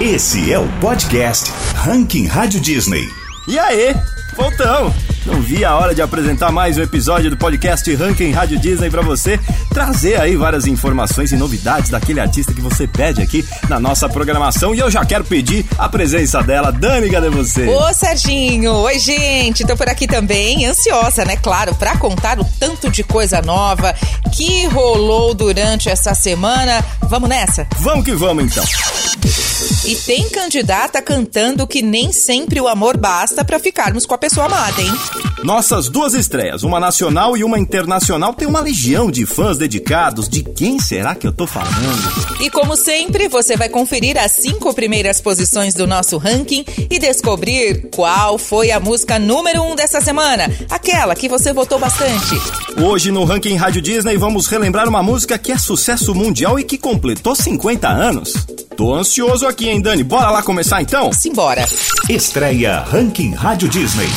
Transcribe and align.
Esse 0.00 0.50
é 0.50 0.58
o 0.58 0.66
podcast 0.80 1.52
Ranking 1.74 2.26
Rádio 2.26 2.58
Disney. 2.58 3.06
E 3.46 3.58
aí, 3.58 3.94
voltamos! 4.34 5.09
Não 5.26 5.40
vi 5.42 5.64
a 5.64 5.76
hora 5.76 5.94
de 5.94 6.00
apresentar 6.00 6.50
mais 6.50 6.78
um 6.78 6.82
episódio 6.82 7.28
do 7.30 7.36
podcast 7.36 7.94
Ranking 7.94 8.30
Rádio 8.30 8.58
Disney 8.58 8.88
para 8.88 9.02
você, 9.02 9.38
trazer 9.68 10.18
aí 10.18 10.34
várias 10.34 10.66
informações 10.66 11.30
e 11.30 11.36
novidades 11.36 11.90
daquele 11.90 12.20
artista 12.20 12.54
que 12.54 12.60
você 12.60 12.86
pede 12.86 13.20
aqui 13.20 13.46
na 13.68 13.78
nossa 13.78 14.08
programação. 14.08 14.74
E 14.74 14.78
eu 14.78 14.90
já 14.90 15.04
quero 15.04 15.22
pedir 15.24 15.66
a 15.76 15.90
presença 15.90 16.42
dela. 16.42 16.72
Dani, 16.72 17.10
cadê 17.10 17.28
você? 17.28 17.66
Ô, 17.68 17.92
Serginho! 17.92 18.72
Oi, 18.72 18.98
gente! 18.98 19.66
Tô 19.66 19.76
por 19.76 19.90
aqui 19.90 20.06
também, 20.06 20.64
ansiosa, 20.64 21.22
né? 21.26 21.36
Claro, 21.36 21.74
para 21.74 21.98
contar 21.98 22.40
o 22.40 22.44
tanto 22.58 22.90
de 22.90 23.02
coisa 23.02 23.42
nova 23.42 23.94
que 24.32 24.66
rolou 24.68 25.34
durante 25.34 25.90
essa 25.90 26.14
semana. 26.14 26.82
Vamos 27.02 27.28
nessa? 27.28 27.66
Vamos 27.78 28.06
que 28.06 28.12
vamos 28.12 28.44
então. 28.44 28.64
E 29.84 29.94
tem 29.96 30.28
candidata 30.30 31.02
cantando 31.02 31.66
que 31.66 31.82
nem 31.82 32.12
sempre 32.12 32.60
o 32.60 32.68
amor 32.68 32.96
basta 32.96 33.44
para 33.44 33.58
ficarmos 33.58 34.06
com 34.06 34.14
a 34.14 34.18
pessoa 34.18 34.46
amada, 34.46 34.80
hein? 34.80 34.92
Nossas 35.42 35.88
duas 35.88 36.12
estreias, 36.12 36.62
uma 36.62 36.78
nacional 36.78 37.36
e 37.36 37.42
uma 37.42 37.58
internacional, 37.58 38.34
tem 38.34 38.46
uma 38.46 38.60
legião 38.60 39.10
de 39.10 39.24
fãs 39.24 39.56
dedicados. 39.56 40.28
De 40.28 40.42
quem 40.42 40.78
será 40.78 41.14
que 41.14 41.26
eu 41.26 41.32
tô 41.32 41.46
falando? 41.46 42.40
E 42.40 42.50
como 42.50 42.76
sempre, 42.76 43.26
você 43.28 43.56
vai 43.56 43.68
conferir 43.68 44.18
as 44.18 44.32
cinco 44.32 44.74
primeiras 44.74 45.20
posições 45.20 45.74
do 45.74 45.86
nosso 45.86 46.18
ranking 46.18 46.64
e 46.90 46.98
descobrir 46.98 47.88
qual 47.90 48.36
foi 48.36 48.70
a 48.70 48.78
música 48.78 49.18
número 49.18 49.62
um 49.62 49.74
dessa 49.74 50.00
semana, 50.00 50.50
aquela 50.68 51.14
que 51.14 51.28
você 51.28 51.52
votou 51.52 51.78
bastante. 51.78 52.36
Hoje 52.80 53.10
no 53.10 53.24
Ranking 53.24 53.56
Rádio 53.56 53.80
Disney 53.80 54.16
vamos 54.16 54.46
relembrar 54.46 54.88
uma 54.88 55.02
música 55.02 55.38
que 55.38 55.52
é 55.52 55.58
sucesso 55.58 56.14
mundial 56.14 56.58
e 56.58 56.64
que 56.64 56.76
completou 56.76 57.34
50 57.34 57.88
anos. 57.88 58.34
Tô 58.76 58.94
ansioso 58.94 59.46
aqui, 59.46 59.68
hein, 59.68 59.80
Dani? 59.80 60.02
Bora 60.02 60.30
lá 60.30 60.42
começar 60.42 60.80
então? 60.80 61.12
Simbora. 61.12 61.66
Estreia 62.08 62.80
Ranking 62.80 63.34
Rádio 63.34 63.68
Disney. 63.68 64.08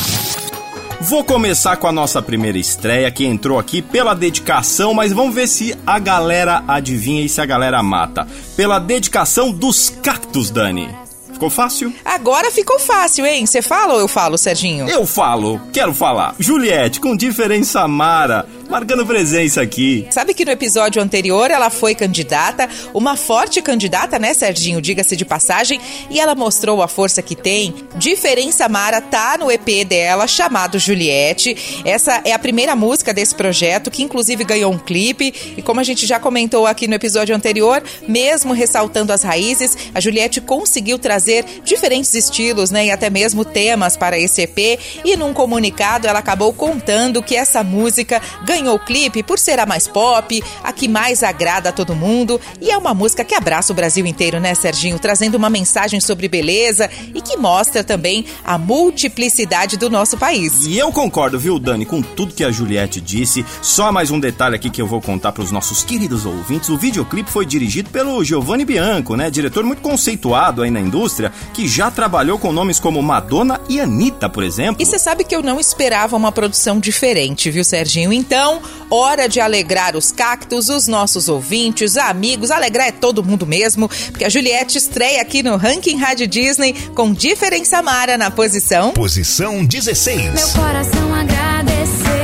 Vou 1.00 1.22
começar 1.22 1.76
com 1.76 1.86
a 1.86 1.92
nossa 1.92 2.22
primeira 2.22 2.56
estreia, 2.58 3.10
que 3.10 3.26
entrou 3.26 3.58
aqui 3.58 3.82
pela 3.82 4.14
dedicação, 4.14 4.94
mas 4.94 5.12
vamos 5.12 5.34
ver 5.34 5.46
se 5.46 5.76
a 5.86 5.98
galera 5.98 6.64
adivinha 6.66 7.22
e 7.22 7.28
se 7.28 7.40
a 7.40 7.46
galera 7.46 7.82
mata. 7.82 8.26
Pela 8.56 8.78
dedicação 8.78 9.50
dos 9.52 9.90
cactos, 9.90 10.50
Dani. 10.50 10.88
Ficou 11.32 11.50
fácil? 11.50 11.92
Agora 12.04 12.50
ficou 12.50 12.78
fácil, 12.78 13.26
hein? 13.26 13.44
Você 13.44 13.60
fala 13.60 13.94
ou 13.94 14.00
eu 14.00 14.06
falo, 14.06 14.38
Serginho? 14.38 14.88
Eu 14.88 15.04
falo, 15.04 15.60
quero 15.72 15.92
falar. 15.92 16.34
Juliette, 16.38 17.00
com 17.00 17.16
diferença 17.16 17.86
Mara, 17.88 18.46
marcando 18.68 19.06
presença 19.06 19.60
aqui. 19.60 20.06
Sabe 20.10 20.34
que 20.34 20.44
no 20.44 20.50
episódio 20.50 21.00
anterior 21.00 21.50
ela 21.50 21.70
foi 21.70 21.94
candidata, 21.94 22.68
uma 22.92 23.16
forte 23.16 23.62
candidata, 23.62 24.18
né, 24.18 24.34
Serginho? 24.34 24.80
Diga-se 24.80 25.16
de 25.16 25.24
passagem, 25.24 25.80
e 26.10 26.18
ela 26.18 26.34
mostrou 26.34 26.82
a 26.82 26.88
força 26.88 27.22
que 27.22 27.36
tem. 27.36 27.74
Diferença 27.96 28.68
Mara 28.68 29.00
tá 29.00 29.36
no 29.38 29.50
EP 29.50 29.84
dela, 29.86 30.26
chamado 30.26 30.78
Juliette. 30.78 31.82
Essa 31.84 32.20
é 32.24 32.32
a 32.32 32.38
primeira 32.38 32.74
música 32.74 33.12
desse 33.12 33.34
projeto, 33.34 33.90
que 33.90 34.02
inclusive 34.02 34.44
ganhou 34.44 34.72
um 34.72 34.78
clipe. 34.78 35.54
E 35.56 35.62
como 35.62 35.80
a 35.80 35.84
gente 35.84 36.06
já 36.06 36.18
comentou 36.18 36.66
aqui 36.66 36.88
no 36.88 36.94
episódio 36.94 37.34
anterior, 37.34 37.82
mesmo 38.08 38.52
ressaltando 38.52 39.12
as 39.12 39.22
raízes, 39.22 39.76
a 39.94 40.00
Juliette 40.00 40.40
conseguiu 40.40 40.98
trazer 40.98 41.44
diferentes 41.64 42.14
estilos, 42.14 42.70
né, 42.70 42.86
e 42.86 42.90
até 42.90 43.08
mesmo 43.10 43.44
temas 43.44 43.96
para 43.96 44.18
esse 44.18 44.42
EP. 44.42 44.80
E 45.04 45.16
num 45.16 45.32
comunicado 45.32 46.06
ela 46.06 46.18
acabou 46.18 46.52
contando 46.52 47.22
que 47.22 47.36
essa 47.36 47.62
música 47.62 48.20
ganhou 48.44 48.53
o 48.62 48.78
clipe 48.78 49.22
por 49.22 49.38
ser 49.38 49.58
a 49.58 49.66
mais 49.66 49.86
pop, 49.88 50.42
a 50.62 50.72
que 50.72 50.88
mais 50.88 51.22
agrada 51.22 51.68
a 51.68 51.72
todo 51.72 51.94
mundo 51.94 52.40
e 52.60 52.70
é 52.70 52.76
uma 52.76 52.94
música 52.94 53.24
que 53.24 53.34
abraça 53.34 53.72
o 53.72 53.76
Brasil 53.76 54.06
inteiro, 54.06 54.40
né, 54.40 54.54
Serginho, 54.54 54.98
trazendo 54.98 55.36
uma 55.36 55.50
mensagem 55.50 56.00
sobre 56.00 56.28
beleza 56.28 56.90
e 57.14 57.20
que 57.20 57.36
mostra 57.36 57.82
também 57.82 58.24
a 58.44 58.58
multiplicidade 58.58 59.76
do 59.76 59.90
nosso 59.90 60.16
país. 60.16 60.66
E 60.66 60.78
eu 60.78 60.90
concordo, 60.92 61.38
viu, 61.38 61.58
Dani, 61.58 61.84
com 61.84 62.02
tudo 62.02 62.34
que 62.34 62.44
a 62.44 62.50
Juliette 62.50 63.00
disse. 63.00 63.44
Só 63.62 63.90
mais 63.92 64.10
um 64.10 64.20
detalhe 64.20 64.56
aqui 64.56 64.70
que 64.70 64.80
eu 64.80 64.86
vou 64.86 65.00
contar 65.00 65.32
para 65.32 65.42
os 65.42 65.50
nossos 65.50 65.82
queridos 65.82 66.26
ouvintes. 66.26 66.68
O 66.68 66.76
videoclipe 66.76 67.30
foi 67.30 67.46
dirigido 67.46 67.90
pelo 67.90 68.22
Giovanni 68.24 68.64
Bianco, 68.64 69.16
né, 69.16 69.30
diretor 69.30 69.64
muito 69.64 69.82
conceituado 69.82 70.62
aí 70.62 70.70
na 70.70 70.80
indústria 70.80 70.94
indústria 71.04 71.32
que 71.52 71.68
já 71.68 71.90
trabalhou 71.90 72.38
com 72.38 72.52
nomes 72.52 72.80
como 72.80 73.02
Madonna 73.02 73.60
e 73.68 73.80
Anitta, 73.80 74.28
por 74.28 74.42
exemplo. 74.42 74.82
E 74.82 74.86
você 74.86 74.98
sabe 74.98 75.24
que 75.24 75.34
eu 75.34 75.42
não 75.42 75.60
esperava 75.60 76.16
uma 76.16 76.32
produção 76.32 76.78
diferente, 76.78 77.50
viu, 77.50 77.64
Serginho? 77.64 78.12
Então, 78.12 78.43
hora 78.90 79.28
de 79.28 79.40
alegrar 79.40 79.96
os 79.96 80.12
cactos, 80.12 80.68
os 80.68 80.86
nossos 80.86 81.28
ouvintes, 81.28 81.96
amigos, 81.96 82.50
alegrar 82.50 82.88
é 82.88 82.92
todo 82.92 83.24
mundo 83.24 83.46
mesmo, 83.46 83.88
porque 84.10 84.24
a 84.24 84.28
Juliette 84.28 84.78
estreia 84.78 85.20
aqui 85.20 85.42
no 85.42 85.56
Ranking 85.56 85.96
Rádio 85.96 86.26
Disney 86.26 86.72
com 86.94 87.12
Diferença 87.12 87.82
Mara 87.82 88.16
na 88.16 88.30
posição. 88.30 88.92
Posição 88.92 89.64
16. 89.64 90.32
Meu 90.34 90.48
coração 90.50 91.14
agradeceu. 91.14 92.14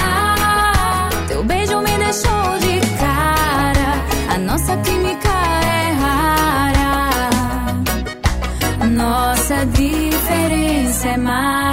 Ah, 0.00 1.10
teu 1.28 1.44
beijo 1.44 1.78
me 1.80 1.98
deixou 1.98 2.58
de 2.60 2.80
cara. 2.98 4.04
A 4.34 4.38
nossa 4.38 4.76
química 4.78 5.28
é 5.28 5.92
rara. 5.92 7.10
Nossa 8.90 9.64
diferença 9.66 11.08
é 11.08 11.16
mara. 11.16 11.67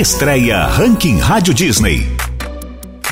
Estreia 0.00 0.66
Ranking 0.78 1.18
Rádio 1.18 1.52
Disney. 1.52 2.29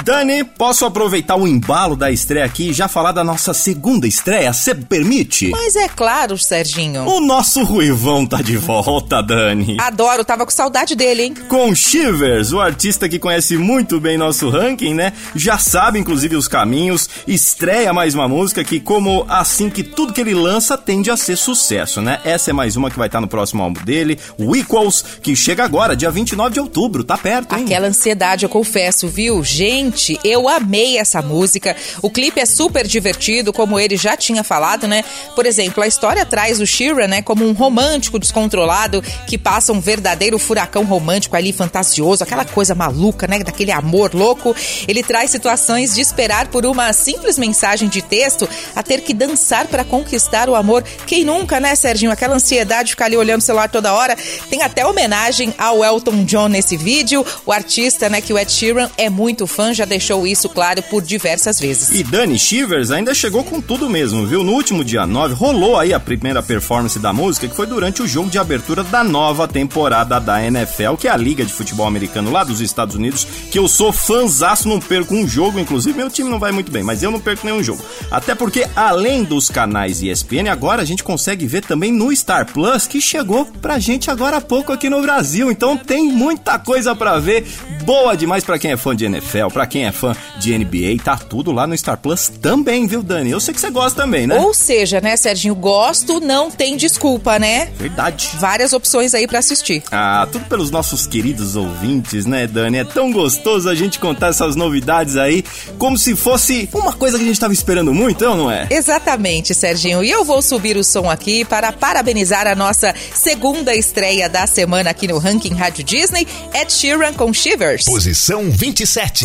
Dani, 0.09 0.43
posso 0.43 0.87
aproveitar 0.87 1.37
o 1.37 1.47
embalo 1.47 1.95
da 1.95 2.11
estreia 2.11 2.47
aqui 2.47 2.71
e 2.71 2.73
já 2.73 2.89
falar 2.89 3.13
da 3.13 3.23
nossa 3.23 3.53
segunda 3.53 4.07
estreia? 4.07 4.51
Você 4.55 4.75
permite? 4.75 5.51
Mas 5.51 5.77
é 5.77 5.87
claro, 5.87 6.39
Serginho. 6.39 7.05
O 7.05 7.21
nosso 7.21 7.63
Ruivão 7.63 8.27
tá 8.27 8.41
de 8.41 8.57
volta, 8.57 9.21
Dani. 9.21 9.77
Adoro, 9.79 10.25
tava 10.25 10.47
com 10.47 10.51
saudade 10.51 10.95
dele, 10.95 11.25
hein? 11.25 11.35
Com 11.51 11.75
Shivers, 11.75 12.55
o 12.55 12.59
artista 12.59 13.07
que 13.07 13.19
conhece 13.19 13.59
muito 13.59 14.01
bem 14.01 14.17
nosso 14.17 14.49
ranking, 14.49 14.95
né? 14.95 15.13
Já 15.37 15.59
sabe, 15.59 15.99
inclusive, 15.99 16.37
os 16.37 16.49
caminhos. 16.49 17.07
Estreia 17.27 17.93
mais 17.93 18.15
uma 18.15 18.27
música 18.27 18.65
que, 18.65 18.81
como 18.81 19.27
assim 19.29 19.69
que 19.69 19.83
tudo 19.83 20.15
que 20.15 20.23
ele 20.23 20.33
lança 20.33 20.79
tende 20.79 21.11
a 21.11 21.19
ser 21.19 21.37
sucesso, 21.37 22.01
né? 22.01 22.19
Essa 22.25 22.49
é 22.49 22.55
mais 22.55 22.77
uma 22.77 22.91
que 22.91 22.97
vai 22.97 23.09
estar 23.09 23.21
no 23.21 23.29
próximo 23.29 23.63
álbum 23.63 23.85
dele, 23.85 24.19
o 24.39 24.57
Equals, 24.57 25.05
que 25.21 25.37
chega 25.37 25.65
agora, 25.65 25.95
dia 25.95 26.11
29 26.11 26.55
de 26.55 26.61
outubro. 26.61 27.05
Tá 27.05 27.19
perto, 27.19 27.55
hein? 27.55 27.65
Aquela 27.67 27.89
ansiedade, 27.89 28.47
eu 28.47 28.49
confesso, 28.49 29.07
viu? 29.07 29.45
Gente, 29.45 29.98
eu 30.25 30.49
amei 30.49 30.99
essa 30.99 31.21
música. 31.21 31.77
O 32.03 32.11
clipe 32.11 32.41
é 32.41 32.47
super 32.47 32.87
divertido, 32.87 33.53
como 33.53 33.79
ele 33.79 33.97
já 33.97 34.17
tinha 34.17 34.45
falado, 34.45 34.87
né? 34.87 35.05
Por 35.35 35.47
exemplo, 35.47 35.83
a 35.83 35.87
história 35.87 36.25
traz 36.25 36.61
o 36.61 36.67
Sheeran, 36.67 37.09
né, 37.09 37.23
como 37.23 37.47
um 37.47 37.53
romântico 37.53 38.19
descontrolado 38.19 39.03
que 39.27 39.37
passa 39.37 39.73
um 39.73 39.81
verdadeiro 39.81 40.39
furacão 40.39 40.85
romântico 40.85 41.37
ali, 41.37 41.53
fantasioso, 41.53 42.23
aquela 42.23 42.45
coisa 42.45 42.75
maluca, 42.75 43.27
né, 43.27 43.39
daquele 43.41 43.73
amor 43.73 44.15
louco. 44.15 44.55
Ele 44.87 45.03
traz 45.03 45.31
situações 45.31 45.95
de 45.95 46.01
esperar 46.01 46.49
por 46.49 46.65
uma 46.67 46.93
simples 46.93 47.39
mensagem 47.39 47.89
de 47.89 48.03
texto 48.03 48.49
a 48.75 48.83
ter 48.83 49.01
que 49.01 49.15
dançar 49.15 49.67
para 49.67 49.85
conquistar 49.85 50.49
o 50.49 50.55
amor. 50.55 50.85
Quem 51.07 51.25
nunca, 51.25 51.61
né, 51.61 51.75
Serginho? 51.75 52.13
Aquela 52.13 52.37
ansiedade 52.37 52.85
de 52.85 52.91
ficar 52.91 53.07
ali 53.07 53.17
olhando 53.17 53.41
o 53.41 53.45
celular 53.45 53.69
toda 53.69 53.93
hora. 53.93 54.17
Tem 54.49 54.63
até 54.63 54.87
homenagem 54.87 55.55
ao 55.59 55.85
Elton 55.85 56.25
John 56.25 56.49
nesse 56.49 56.77
vídeo. 56.77 57.25
O 57.45 57.53
artista, 57.53 58.09
né, 58.09 58.21
que 58.21 58.33
o 58.33 58.39
Ed 58.39 58.51
Sheeran 58.51 58.91
é 58.97 59.11
muito 59.11 59.47
fã, 59.47 59.73
já 59.73 59.85
deixou 59.89 60.27
isso 60.27 60.49
claro 60.49 60.83
por 60.83 61.03
diversas 61.03 61.59
vezes. 61.59 61.99
E 61.99 62.05
Dani 62.05 62.39
Shivers 62.39 62.91
ainda 62.91 63.15
chegou 63.15 63.43
com 63.43 63.61
tudo 63.61 63.89
mesmo, 63.89 64.27
viu? 64.27 64.45
No 64.45 64.53
último 64.53 64.85
dia 64.85 65.07
9 65.07 65.35
rolou 65.35 65.79
aí 65.79 65.93
a 65.93 66.01
primeira 66.01 66.43
performance 66.43 66.99
da 66.99 67.13
música, 67.13 67.49
que 67.49 67.57
foi 67.57 67.67
durante 67.67 68.03
o 68.03 68.07
jogo 68.07 68.31
de 68.31 68.39
abertura 68.39 68.85
da 68.85 69.03
nova 69.03 69.49
temporada 69.49 70.21
da 70.21 70.45
NFL, 70.45 70.95
que 70.95 71.09
é 71.09 71.11
a 71.11 71.17
Liga 71.17 71.45
de 71.45 71.53
Futebol 71.53 71.87
Americano 71.87 72.31
lá 72.31 72.45
dos 72.45 72.61
Estados 72.61 72.95
Unidos, 72.95 73.27
que 73.51 73.59
eu 73.59 73.67
sou 73.67 73.93
fãzaço, 73.93 74.69
não 74.69 74.81
perco 74.81 75.15
um 75.15 75.27
jogo, 75.27 75.59
inclusive 75.59 75.97
meu 75.97 76.11
time 76.11 76.29
não 76.29 76.39
vai 76.39 76.53
muito 76.53 76.71
bem, 76.71 76.83
mas 76.83 77.03
eu 77.03 77.11
não 77.11 77.21
perco 77.21 77.47
nenhum 77.47 77.63
jogo. 77.63 77.83
Até 78.11 78.35
porque, 78.35 78.67
além 78.77 79.25
dos 79.25 79.49
canais 79.49 80.03
ESPN, 80.03 80.49
agora 80.51 80.83
a 80.83 80.85
gente 80.85 81.03
consegue 81.03 81.47
ver 81.47 81.63
também 81.63 81.91
no 81.91 82.15
Star 82.15 82.47
Plus, 82.53 82.87
que 82.87 83.01
chegou 83.01 83.47
pra 83.47 83.79
gente 83.79 84.11
agora 84.11 84.37
há 84.37 84.41
pouco 84.41 84.73
aqui 84.73 84.89
no 84.91 85.01
Brasil. 85.01 85.51
Então 85.51 85.77
tem 85.77 86.05
muita 86.13 86.59
coisa 86.59 86.95
pra 86.95 87.19
ver, 87.19 87.47
boa 87.85 88.17
demais 88.17 88.45
pra 88.45 88.59
quem 88.59 88.73
é 88.73 88.77
fã 88.77 88.95
de 88.95 89.05
NFL, 89.05 89.49
pra 89.53 89.67
quem 89.67 89.78
quem 89.79 89.87
é 89.87 89.93
fã 89.93 90.13
de 90.41 90.59
NBA, 90.59 91.01
tá 91.05 91.17
tudo 91.17 91.53
lá 91.53 91.65
no 91.65 91.79
Star 91.79 91.97
Plus 91.97 92.29
também, 92.29 92.85
viu, 92.89 93.01
Dani? 93.01 93.31
Eu 93.31 93.39
sei 93.39 93.55
que 93.55 93.61
você 93.61 93.71
gosta 93.71 94.03
também, 94.03 94.27
né? 94.27 94.37
Ou 94.41 94.53
seja, 94.53 95.01
né, 95.01 95.17
Serginho, 95.17 95.55
gosto 95.55 96.19
não 96.19 96.51
tem 96.51 96.77
desculpa, 96.77 97.39
né? 97.39 97.69
Verdade. 97.79 98.31
Várias 98.39 98.73
opções 98.73 99.15
aí 99.15 99.29
para 99.29 99.39
assistir. 99.39 99.85
Ah, 99.93 100.27
tudo 100.33 100.47
pelos 100.47 100.73
nossos 100.73 101.07
queridos 101.07 101.55
ouvintes, 101.55 102.27
né, 102.27 102.49
Dani? 102.49 102.79
É 102.79 102.85
tão 102.85 103.13
gostoso 103.13 103.69
a 103.69 103.75
gente 103.75 104.01
contar 104.01 104.29
essas 104.29 104.57
novidades 104.57 105.17
aí, 105.17 105.45
como 105.79 105.97
se 105.97 106.17
fosse 106.17 106.69
uma 106.75 106.93
coisa 106.93 107.17
que 107.17 107.23
a 107.23 107.27
gente 107.29 107.39
tava 107.39 107.53
esperando 107.53 107.95
muito, 107.95 108.25
não 108.25 108.51
é? 108.51 108.67
Exatamente, 108.71 109.55
Serginho. 109.55 110.03
E 110.03 110.11
eu 110.11 110.25
vou 110.25 110.43
subir 110.43 110.77
o 110.77 110.83
som 110.83 111.09
aqui 111.09 111.45
para 111.45 111.71
parabenizar 111.71 112.49
a 112.49 112.57
nossa 112.57 112.93
segunda 113.15 113.73
estreia 113.77 114.29
da 114.29 114.45
semana 114.45 114.91
aqui 114.91 115.07
no 115.07 115.19
Ranking 115.19 115.55
Rádio 115.55 115.85
Disney, 115.85 116.27
Ed 116.53 116.73
Sheeran 116.73 117.13
com 117.13 117.33
Shivers. 117.33 117.85
Posição 117.85 118.51
27. 118.51 119.25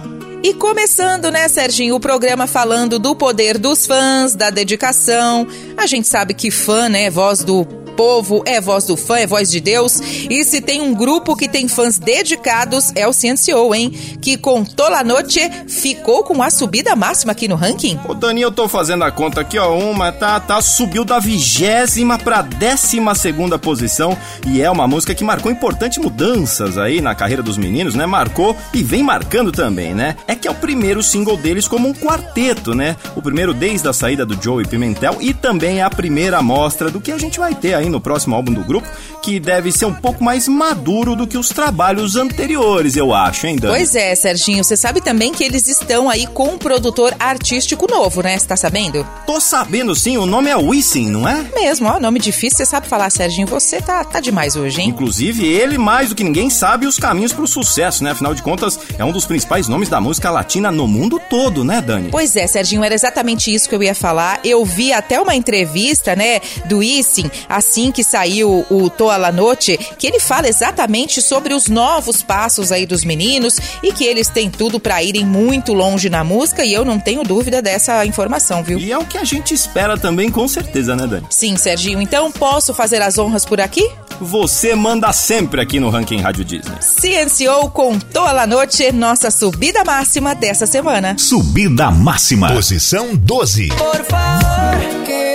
E 0.43 0.55
começando, 0.55 1.29
né, 1.29 1.47
Serginho, 1.47 1.93
o 1.93 1.99
programa 1.99 2.47
falando 2.47 2.97
do 2.97 3.15
poder 3.15 3.59
dos 3.59 3.85
fãs, 3.85 4.33
da 4.33 4.49
dedicação. 4.49 5.47
A 5.77 5.85
gente 5.85 6.07
sabe 6.07 6.33
que 6.33 6.49
fã, 6.49 6.89
né, 6.89 7.11
voz 7.11 7.43
do 7.43 7.63
povo, 8.01 8.41
é 8.47 8.59
voz 8.59 8.85
do 8.85 8.97
fã, 8.97 9.19
é 9.19 9.27
voz 9.27 9.51
de 9.51 9.59
Deus. 9.59 9.99
E 10.27 10.43
se 10.43 10.59
tem 10.59 10.81
um 10.81 10.91
grupo 10.91 11.35
que 11.35 11.47
tem 11.47 11.67
fãs 11.67 11.99
dedicados, 11.99 12.91
é 12.95 13.07
o 13.07 13.11
CNCO, 13.13 13.75
hein? 13.75 13.91
Que 14.19 14.37
com 14.37 14.65
Tola 14.65 15.03
Noche 15.03 15.47
ficou 15.67 16.23
com 16.23 16.41
a 16.41 16.49
subida 16.49 16.95
máxima 16.95 17.33
aqui 17.33 17.47
no 17.47 17.53
ranking. 17.53 17.99
Ô, 18.09 18.15
Dani, 18.15 18.41
eu 18.41 18.51
tô 18.51 18.67
fazendo 18.67 19.03
a 19.03 19.11
conta 19.11 19.41
aqui, 19.41 19.59
ó. 19.59 19.77
Uma 19.77 20.11
tá, 20.11 20.39
tá 20.39 20.59
subiu 20.63 21.05
da 21.05 21.19
vigésima 21.19 22.17
pra 22.17 22.41
décima 22.41 23.13
segunda 23.13 23.59
posição. 23.59 24.17
E 24.47 24.63
é 24.63 24.71
uma 24.71 24.87
música 24.87 25.13
que 25.13 25.23
marcou 25.23 25.51
importantes 25.51 25.99
mudanças 25.99 26.79
aí 26.79 27.01
na 27.01 27.13
carreira 27.13 27.43
dos 27.43 27.55
meninos, 27.55 27.93
né? 27.93 28.07
Marcou 28.07 28.57
e 28.73 28.81
vem 28.81 29.03
marcando 29.03 29.51
também, 29.51 29.93
né? 29.93 30.15
É 30.27 30.33
que 30.33 30.47
é 30.47 30.51
o 30.51 30.55
primeiro 30.55 31.03
single 31.03 31.37
deles 31.37 31.67
como 31.67 31.87
um 31.87 31.93
quarteto, 31.93 32.73
né? 32.73 32.95
O 33.15 33.21
primeiro 33.21 33.53
desde 33.53 33.87
a 33.87 33.93
saída 33.93 34.25
do 34.25 34.41
Joey 34.43 34.65
Pimentel 34.65 35.17
e 35.21 35.35
também 35.35 35.81
é 35.81 35.83
a 35.83 35.89
primeira 35.91 36.39
amostra 36.39 36.89
do 36.89 36.99
que 36.99 37.11
a 37.11 37.17
gente 37.19 37.37
vai 37.37 37.53
ter 37.53 37.75
aí 37.75 37.90
no 37.91 38.01
próximo 38.01 38.35
álbum 38.35 38.53
do 38.53 38.63
grupo, 38.63 38.87
que 39.21 39.39
deve 39.39 39.71
ser 39.71 39.85
um 39.85 39.93
pouco 39.93 40.23
mais 40.23 40.47
maduro 40.47 41.15
do 41.15 41.27
que 41.27 41.37
os 41.37 41.49
trabalhos 41.49 42.15
anteriores, 42.15 42.95
eu 42.95 43.13
acho, 43.13 43.47
hein, 43.47 43.55
Dani? 43.55 43.75
Pois 43.75 43.95
é, 43.95 44.15
Serginho, 44.15 44.63
você 44.63 44.75
sabe 44.75 45.01
também 45.01 45.31
que 45.31 45.43
eles 45.43 45.67
estão 45.67 46.09
aí 46.09 46.25
com 46.27 46.49
um 46.49 46.57
produtor 46.57 47.13
artístico 47.19 47.87
novo, 47.89 48.21
né? 48.21 48.37
Você 48.37 48.47
tá 48.47 48.55
sabendo? 48.55 49.05
Tô 49.25 49.39
sabendo 49.39 49.95
sim, 49.95 50.17
o 50.17 50.25
nome 50.25 50.49
é 50.49 50.55
Wisin, 50.55 51.09
não 51.09 51.27
é? 51.27 51.45
Mesmo, 51.53 51.87
ó, 51.87 51.99
nome 51.99 52.19
difícil, 52.19 52.57
você 52.57 52.65
sabe 52.65 52.87
falar, 52.87 53.09
Serginho. 53.09 53.47
Você 53.47 53.81
tá, 53.81 54.03
tá 54.03 54.19
demais 54.19 54.55
hoje, 54.55 54.81
hein? 54.81 54.89
Inclusive, 54.89 55.45
ele, 55.45 55.77
mais 55.77 56.09
do 56.09 56.15
que 56.15 56.23
ninguém, 56.23 56.49
sabe 56.49 56.85
os 56.85 56.97
caminhos 56.97 57.33
pro 57.33 57.47
sucesso, 57.47 58.03
né? 58.03 58.11
Afinal 58.11 58.33
de 58.33 58.41
contas, 58.41 58.79
é 58.97 59.03
um 59.03 59.11
dos 59.11 59.25
principais 59.25 59.67
nomes 59.67 59.89
da 59.89 59.99
música 59.99 60.29
latina 60.29 60.71
no 60.71 60.87
mundo 60.87 61.19
todo, 61.29 61.63
né, 61.63 61.81
Dani? 61.81 62.09
Pois 62.11 62.35
é, 62.35 62.47
Serginho, 62.47 62.83
era 62.83 62.93
exatamente 62.93 63.53
isso 63.53 63.67
que 63.67 63.75
eu 63.75 63.83
ia 63.83 63.95
falar. 63.95 64.39
Eu 64.43 64.63
vi 64.63 64.93
até 64.93 65.19
uma 65.19 65.35
entrevista, 65.35 66.15
né, 66.15 66.39
do 66.65 66.83
Issin, 66.83 67.29
assim 67.49 67.80
que 67.89 68.03
saiu 68.03 68.65
o 68.69 68.89
Toa 68.89 69.15
La 69.15 69.31
Noche, 69.31 69.77
que 69.97 70.07
ele 70.07 70.19
fala 70.19 70.49
exatamente 70.49 71.21
sobre 71.21 71.53
os 71.53 71.69
novos 71.69 72.21
passos 72.21 72.69
aí 72.69 72.85
dos 72.85 73.05
meninos 73.05 73.57
e 73.81 73.93
que 73.93 74.03
eles 74.03 74.27
têm 74.27 74.49
tudo 74.49 74.77
pra 74.77 75.01
irem 75.01 75.25
muito 75.25 75.73
longe 75.73 76.09
na 76.09 76.21
música 76.21 76.65
e 76.65 76.73
eu 76.73 76.83
não 76.83 76.99
tenho 76.99 77.23
dúvida 77.23 77.61
dessa 77.61 78.05
informação, 78.05 78.61
viu? 78.61 78.77
E 78.77 78.91
é 78.91 78.97
o 78.97 79.05
que 79.05 79.17
a 79.17 79.23
gente 79.23 79.53
espera 79.53 79.97
também, 79.97 80.29
com 80.29 80.45
certeza, 80.49 80.97
né, 80.97 81.07
Dani? 81.07 81.25
Sim, 81.29 81.55
Serginho, 81.55 82.01
então 82.01 82.29
posso 82.29 82.73
fazer 82.73 83.01
as 83.01 83.17
honras 83.17 83.45
por 83.45 83.61
aqui? 83.61 83.89
Você 84.19 84.75
manda 84.75 85.11
sempre 85.13 85.61
aqui 85.61 85.79
no 85.79 85.89
Ranking 85.89 86.19
Rádio 86.19 86.43
Disney. 86.43 86.75
CNCO 86.79 87.71
com 87.71 87.97
Toa 87.97 88.31
La 88.31 88.45
Noche, 88.45 88.91
nossa 88.91 89.31
subida 89.31 89.83
máxima 89.83 90.35
dessa 90.35 90.67
semana. 90.67 91.15
Subida 91.17 91.89
máxima. 91.89 92.51
Posição 92.53 93.15
12. 93.15 93.69
Por 93.69 94.03
favor, 94.05 95.05
quédate, 95.05 95.30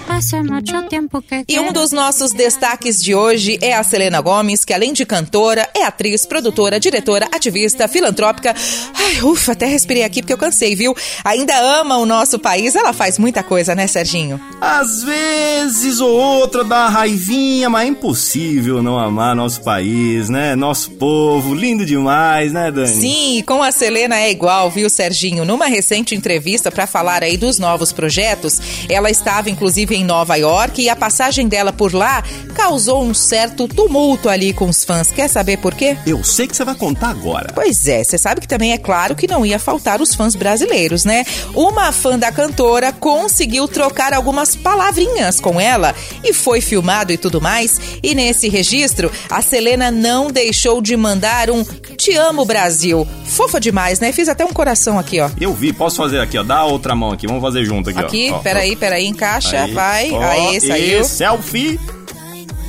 E 1.47 1.57
um 1.57 1.71
dos 1.71 1.93
nossos 1.93 2.33
destaques 2.33 3.01
de 3.01 3.15
hoje 3.15 3.57
é 3.61 3.73
a 3.73 3.81
Selena 3.81 4.19
Gomes, 4.19 4.65
que 4.65 4.73
além 4.73 4.91
de 4.91 5.05
cantora, 5.05 5.65
é 5.73 5.85
atriz, 5.85 6.25
produtora, 6.25 6.81
diretora, 6.81 7.29
ativista, 7.31 7.87
filantrópica. 7.87 8.53
Ai, 8.93 9.21
ufa, 9.21 9.53
até 9.53 9.67
respirei 9.67 10.03
aqui 10.03 10.21
porque 10.21 10.33
eu 10.33 10.37
cansei, 10.37 10.75
viu? 10.75 10.93
Ainda 11.23 11.57
ama 11.57 11.95
o 11.95 12.05
nosso 12.05 12.37
país, 12.37 12.75
ela 12.75 12.91
faz 12.91 13.17
muita 13.17 13.41
coisa, 13.41 13.73
né, 13.73 13.87
Serginho? 13.87 14.37
Às 14.59 15.01
vezes 15.03 16.01
ou 16.01 16.11
outra 16.11 16.65
dá 16.65 16.81
uma 16.81 16.89
raivinha, 16.89 17.69
mas 17.69 17.85
é 17.85 17.87
impossível 17.87 18.83
não 18.83 18.99
amar 18.99 19.33
nosso 19.33 19.61
país, 19.61 20.27
né? 20.27 20.57
Nosso 20.57 20.91
povo, 20.91 21.55
lindo 21.55 21.85
demais, 21.85 22.51
né, 22.51 22.69
Dani? 22.69 22.87
Sim, 22.89 23.43
com 23.47 23.63
a 23.63 23.71
Selena 23.71 24.19
é 24.19 24.29
igual, 24.29 24.69
viu, 24.69 24.89
Serginho? 24.89 25.45
Numa 25.45 25.67
recente 25.67 26.13
entrevista 26.13 26.69
para 26.69 26.85
falar 26.85 27.23
aí 27.23 27.37
dos 27.37 27.57
novos 27.57 27.92
projetos, 27.93 28.59
ela 28.89 29.09
estava 29.09 29.49
inclusive 29.49 29.95
em 29.95 30.03
Nova 30.03 30.35
York 30.35 30.81
e 30.81 30.89
a 30.89 30.95
passagem 30.95 31.47
dela 31.47 31.71
por 31.71 31.93
lá 31.93 32.23
causou 32.53 33.03
um 33.03 33.13
certo 33.13 33.67
tumulto 33.67 34.29
ali 34.29 34.53
com 34.53 34.67
os 34.67 34.83
fãs. 34.83 35.11
Quer 35.11 35.27
saber 35.27 35.57
por 35.57 35.73
quê? 35.73 35.97
Eu 36.05 36.23
sei 36.23 36.47
que 36.47 36.55
você 36.55 36.65
vai 36.65 36.75
contar 36.75 37.09
agora. 37.09 37.51
Pois 37.53 37.87
é, 37.87 38.03
você 38.03 38.17
sabe 38.17 38.41
que 38.41 38.47
também 38.47 38.73
é 38.73 38.77
claro 38.77 39.15
que 39.15 39.27
não 39.27 39.45
ia 39.45 39.59
faltar 39.59 40.01
os 40.01 40.13
fãs 40.13 40.35
brasileiros, 40.35 41.05
né? 41.05 41.25
Uma 41.53 41.91
fã 41.91 42.17
da 42.17 42.31
cantora 42.31 42.91
conseguiu 42.91 43.67
trocar 43.67 44.13
algumas 44.13 44.55
palavrinhas 44.55 45.39
com 45.39 45.59
ela 45.59 45.95
e 46.23 46.33
foi 46.33 46.61
filmado 46.61 47.11
e 47.11 47.17
tudo 47.17 47.41
mais. 47.41 47.79
E 48.01 48.15
nesse 48.15 48.49
registro, 48.49 49.11
a 49.29 49.41
Selena 49.41 49.91
não 49.91 50.31
deixou 50.31 50.81
de 50.81 50.95
mandar 50.95 51.49
um 51.49 51.63
Te 51.97 52.15
amo, 52.15 52.43
Brasil. 52.43 53.07
Fofa 53.25 53.59
demais, 53.59 53.99
né? 53.99 54.11
Fiz 54.11 54.27
até 54.27 54.43
um 54.43 54.51
coração 54.51 54.97
aqui, 54.99 55.19
ó. 55.19 55.29
Eu 55.39 55.53
vi, 55.53 55.71
posso 55.71 55.97
fazer 55.97 56.19
aqui, 56.19 56.37
ó. 56.37 56.43
Dá 56.43 56.63
outra 56.65 56.95
mão 56.95 57.11
aqui, 57.11 57.27
vamos 57.27 57.41
fazer 57.41 57.63
junto 57.65 57.82
aqui, 57.89 57.99
Aqui, 57.99 58.29
ó. 58.31 58.35
Ó, 58.35 58.39
peraí, 58.39 58.75
peraí, 58.75 59.05
encaixa, 59.07 59.63
Aí, 59.63 59.71
vai. 59.73 60.11
ó, 60.11 60.21
Aí, 60.23 60.61
saiu. 60.61 61.03
selfie. 61.03 61.79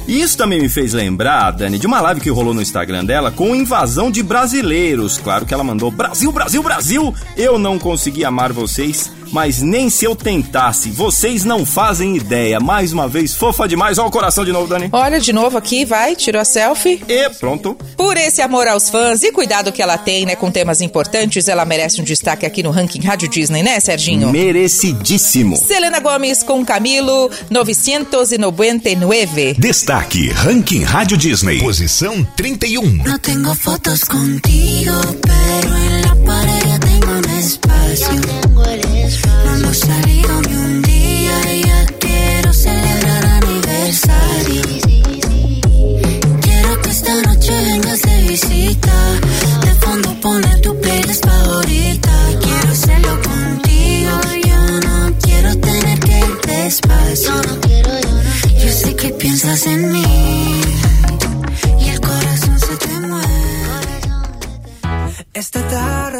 Isso 0.06 0.36
também 0.36 0.60
me 0.60 0.68
fez 0.68 0.92
lembrar, 0.92 1.50
Dani, 1.52 1.78
de 1.78 1.86
uma 1.86 1.98
live 2.00 2.20
que 2.20 2.28
rolou 2.28 2.52
no 2.52 2.60
Instagram 2.60 3.06
dela 3.06 3.30
com 3.30 3.54
invasão 3.56 4.10
de 4.10 4.22
brasileiros. 4.22 5.16
Claro 5.16 5.46
que 5.46 5.54
ela 5.54 5.64
mandou 5.64 5.90
Brasil, 5.90 6.30
Brasil, 6.30 6.62
Brasil. 6.62 7.14
Eu 7.38 7.58
não 7.58 7.78
consegui 7.78 8.22
amar 8.22 8.52
vocês, 8.52 9.10
mas 9.34 9.60
nem 9.60 9.90
se 9.90 10.04
eu 10.04 10.14
tentasse. 10.14 10.90
Vocês 10.90 11.44
não 11.44 11.66
fazem 11.66 12.16
ideia. 12.16 12.60
Mais 12.60 12.92
uma 12.92 13.08
vez, 13.08 13.34
fofa 13.34 13.66
demais. 13.66 13.98
Olha 13.98 14.06
o 14.06 14.10
coração 14.12 14.44
de 14.44 14.52
novo, 14.52 14.68
Dani. 14.68 14.88
Olha 14.92 15.18
de 15.18 15.32
novo 15.32 15.58
aqui, 15.58 15.84
vai, 15.84 16.14
tirou 16.14 16.40
a 16.40 16.44
selfie. 16.44 17.02
E 17.08 17.28
pronto. 17.30 17.76
Por 17.96 18.16
esse 18.16 18.40
amor 18.40 18.68
aos 18.68 18.88
fãs 18.88 19.24
e 19.24 19.32
cuidado 19.32 19.72
que 19.72 19.82
ela 19.82 19.98
tem, 19.98 20.24
né, 20.24 20.36
com 20.36 20.52
temas 20.52 20.80
importantes, 20.80 21.48
ela 21.48 21.64
merece 21.64 22.00
um 22.00 22.04
destaque 22.04 22.46
aqui 22.46 22.62
no 22.62 22.70
ranking 22.70 23.00
Rádio 23.00 23.28
Disney, 23.28 23.64
né, 23.64 23.80
Serginho? 23.80 24.30
Merecidíssimo. 24.30 25.56
Selena 25.56 25.98
Gomes 25.98 26.44
com 26.44 26.64
Camilo 26.64 27.28
999. 27.50 29.54
Destaque 29.58 30.30
Ranking 30.30 30.84
Rádio 30.84 31.16
Disney. 31.16 31.58
Posição 31.58 32.24
31. 32.36 33.02
No 33.02 33.18
tengo 33.18 33.52
fotos 33.56 34.04
contigo, 34.04 34.92
pero 35.22 35.76
en 35.76 36.02
la 36.02 36.14
pared 36.24 36.78
tengo 36.78 37.18
un 37.18 37.24
espacio. 37.36 38.44
No 39.44 39.56
hemos 39.56 39.78
salido 39.78 40.42
ni 40.42 40.54
un 40.56 40.82
día 40.82 41.52
y 41.52 41.62
ya 41.64 41.86
quiero 41.98 42.52
celebrar 42.52 43.24
aniversario. 43.24 44.62
Quiero 46.40 46.82
que 46.82 46.90
esta 46.90 47.14
noche 47.22 47.52
vengas 47.52 48.02
de 48.02 48.22
visita. 48.28 48.96
De 49.64 49.74
fondo 49.80 50.20
poner 50.20 50.60
tu 50.60 50.78
playlist 50.80 51.24
favorita. 51.24 52.12
Quiero 52.42 52.68
hacerlo 52.70 53.20
contigo. 53.22 54.20
Yo 54.46 54.80
no 54.88 55.12
quiero 55.22 55.56
tener 55.58 55.98
que 56.00 56.18
ir 56.18 56.40
despacio. 56.46 57.34
Yo 58.64 58.72
sé 58.72 58.94
que 58.96 59.10
piensas 59.10 59.66
en 59.66 59.92
mí. 59.92 60.43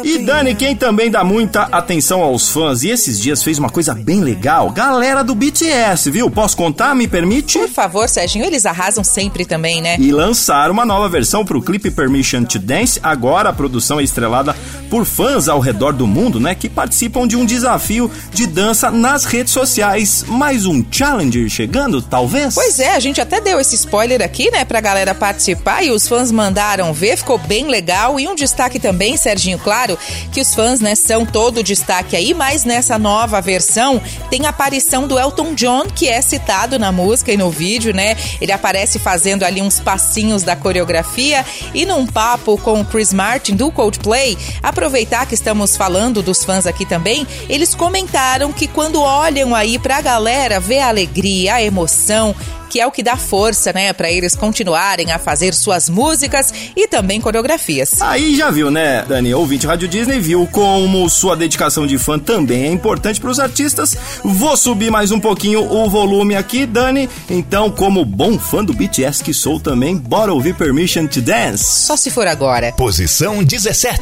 E 0.03 0.19
Dani, 0.19 0.55
quem 0.55 0.75
também 0.75 1.09
dá 1.09 1.23
muita 1.23 1.63
atenção 1.63 2.21
aos 2.21 2.49
fãs 2.49 2.83
e 2.83 2.89
esses 2.89 3.19
dias 3.19 3.43
fez 3.43 3.59
uma 3.59 3.69
coisa 3.69 3.93
bem 3.93 4.21
legal, 4.21 4.69
galera 4.71 5.23
do 5.23 5.35
BTS, 5.35 6.09
viu? 6.09 6.29
Posso 6.29 6.57
contar? 6.57 6.95
Me 6.95 7.07
permite? 7.07 7.57
Por 7.59 7.69
favor, 7.69 8.09
Serginho, 8.09 8.45
eles 8.45 8.65
arrasam 8.65 9.03
sempre 9.03 9.45
também, 9.45 9.81
né? 9.81 9.95
E 9.99 10.11
lançaram 10.11 10.73
uma 10.73 10.85
nova 10.85 11.07
versão 11.07 11.45
pro 11.45 11.61
clipe 11.61 11.91
Permission 11.91 12.43
to 12.43 12.59
Dance. 12.59 12.99
Agora 13.03 13.49
a 13.49 13.53
produção 13.53 13.99
é 13.99 14.03
estrelada 14.03 14.55
por 14.89 15.05
fãs 15.05 15.47
ao 15.47 15.59
redor 15.59 15.93
do 15.93 16.07
mundo, 16.07 16.39
né? 16.39 16.55
Que 16.55 16.67
participam 16.67 17.27
de 17.27 17.35
um 17.35 17.45
desafio 17.45 18.09
de 18.33 18.47
dança 18.47 18.89
nas 18.91 19.25
redes 19.25 19.53
sociais. 19.53 20.25
Mais 20.27 20.65
um 20.65 20.83
challenger 20.91 21.47
chegando, 21.49 22.01
talvez? 22.01 22.55
Pois 22.55 22.79
é, 22.79 22.95
a 22.95 22.99
gente 22.99 23.21
até 23.21 23.39
deu 23.39 23.59
esse 23.59 23.75
spoiler 23.75 24.21
aqui, 24.21 24.49
né, 24.51 24.65
pra 24.65 24.81
galera 24.81 25.13
participar 25.13 25.83
e 25.83 25.91
os 25.91 26.07
fãs 26.07 26.31
mandaram 26.31 26.93
ver, 26.93 27.17
ficou 27.17 27.37
bem 27.37 27.67
legal. 27.67 28.19
E 28.19 28.27
um 28.27 28.35
destaque 28.35 28.79
também 28.79 28.95
também, 28.95 29.17
Serginho, 29.17 29.59
claro, 29.59 29.84
que 30.31 30.41
os 30.41 30.55
fãs, 30.55 30.79
né, 30.79 30.95
são 30.95 31.25
todo 31.25 31.63
destaque 31.63 32.15
aí, 32.15 32.33
mas 32.33 32.63
nessa 32.63 32.97
nova 32.97 33.39
versão 33.41 34.01
tem 34.29 34.45
a 34.45 34.49
aparição 34.49 35.07
do 35.07 35.19
Elton 35.19 35.53
John, 35.53 35.85
que 35.85 36.07
é 36.07 36.21
citado 36.21 36.79
na 36.79 36.91
música 36.91 37.31
e 37.31 37.37
no 37.37 37.49
vídeo, 37.49 37.93
né? 37.93 38.15
Ele 38.41 38.51
aparece 38.51 38.99
fazendo 38.99 39.43
ali 39.43 39.61
uns 39.61 39.79
passinhos 39.79 40.43
da 40.43 40.55
coreografia 40.55 41.45
e 41.73 41.85
num 41.85 42.05
papo 42.05 42.57
com 42.57 42.81
o 42.81 42.85
Chris 42.85 43.13
Martin 43.13 43.55
do 43.55 43.71
Coldplay, 43.71 44.37
aproveitar 44.63 45.25
que 45.25 45.35
estamos 45.35 45.77
falando 45.77 46.21
dos 46.21 46.43
fãs 46.43 46.65
aqui 46.65 46.85
também, 46.85 47.27
eles 47.49 47.75
comentaram 47.75 48.51
que 48.51 48.67
quando 48.67 49.01
olham 49.01 49.53
aí 49.53 49.77
pra 49.77 50.01
galera, 50.01 50.59
vê 50.59 50.79
a 50.79 50.87
alegria, 50.87 51.55
a 51.55 51.63
emoção, 51.63 52.35
que 52.69 52.79
é 52.79 52.87
o 52.87 52.91
que 52.91 53.03
dá 53.03 53.15
força, 53.15 53.71
né, 53.73 53.93
para 53.93 54.11
eles 54.11 54.35
continuarem 54.35 55.11
a 55.11 55.19
fazer 55.19 55.53
suas 55.53 55.89
músicas 55.89 56.53
e 56.75 56.87
também 56.87 57.21
coreografias. 57.21 58.01
Aí 58.01 58.35
já 58.35 58.51
viu, 58.51 58.69
né, 58.69 59.03
Dani? 59.07 59.33
Ouvinte 59.33 59.67
Rádio 59.67 59.87
Disney 59.87 60.19
viu 60.19 60.47
como 60.51 61.09
sua 61.09 61.35
dedicação 61.35 61.85
de 61.85 61.97
fã 61.97 62.19
também 62.19 62.65
é 62.65 62.71
importante 62.71 63.19
para 63.19 63.29
os 63.29 63.39
artistas. 63.39 63.97
Vou 64.23 64.55
subir 64.57 64.91
mais 64.91 65.11
um 65.11 65.19
pouquinho 65.19 65.71
o 65.71 65.89
volume 65.89 66.35
aqui, 66.35 66.65
Dani. 66.65 67.09
Então, 67.29 67.71
como 67.71 68.05
bom 68.05 68.37
fã 68.37 68.63
do 68.63 68.73
BTS 68.73 69.23
que 69.23 69.33
sou 69.33 69.59
também, 69.59 69.97
bora 69.97 70.33
ouvir 70.33 70.55
Permission 70.55 71.07
to 71.07 71.21
Dance. 71.21 71.63
Só 71.63 71.95
se 71.95 72.09
for 72.09 72.27
agora. 72.27 72.71
Posição 72.73 73.43
17. 73.43 74.01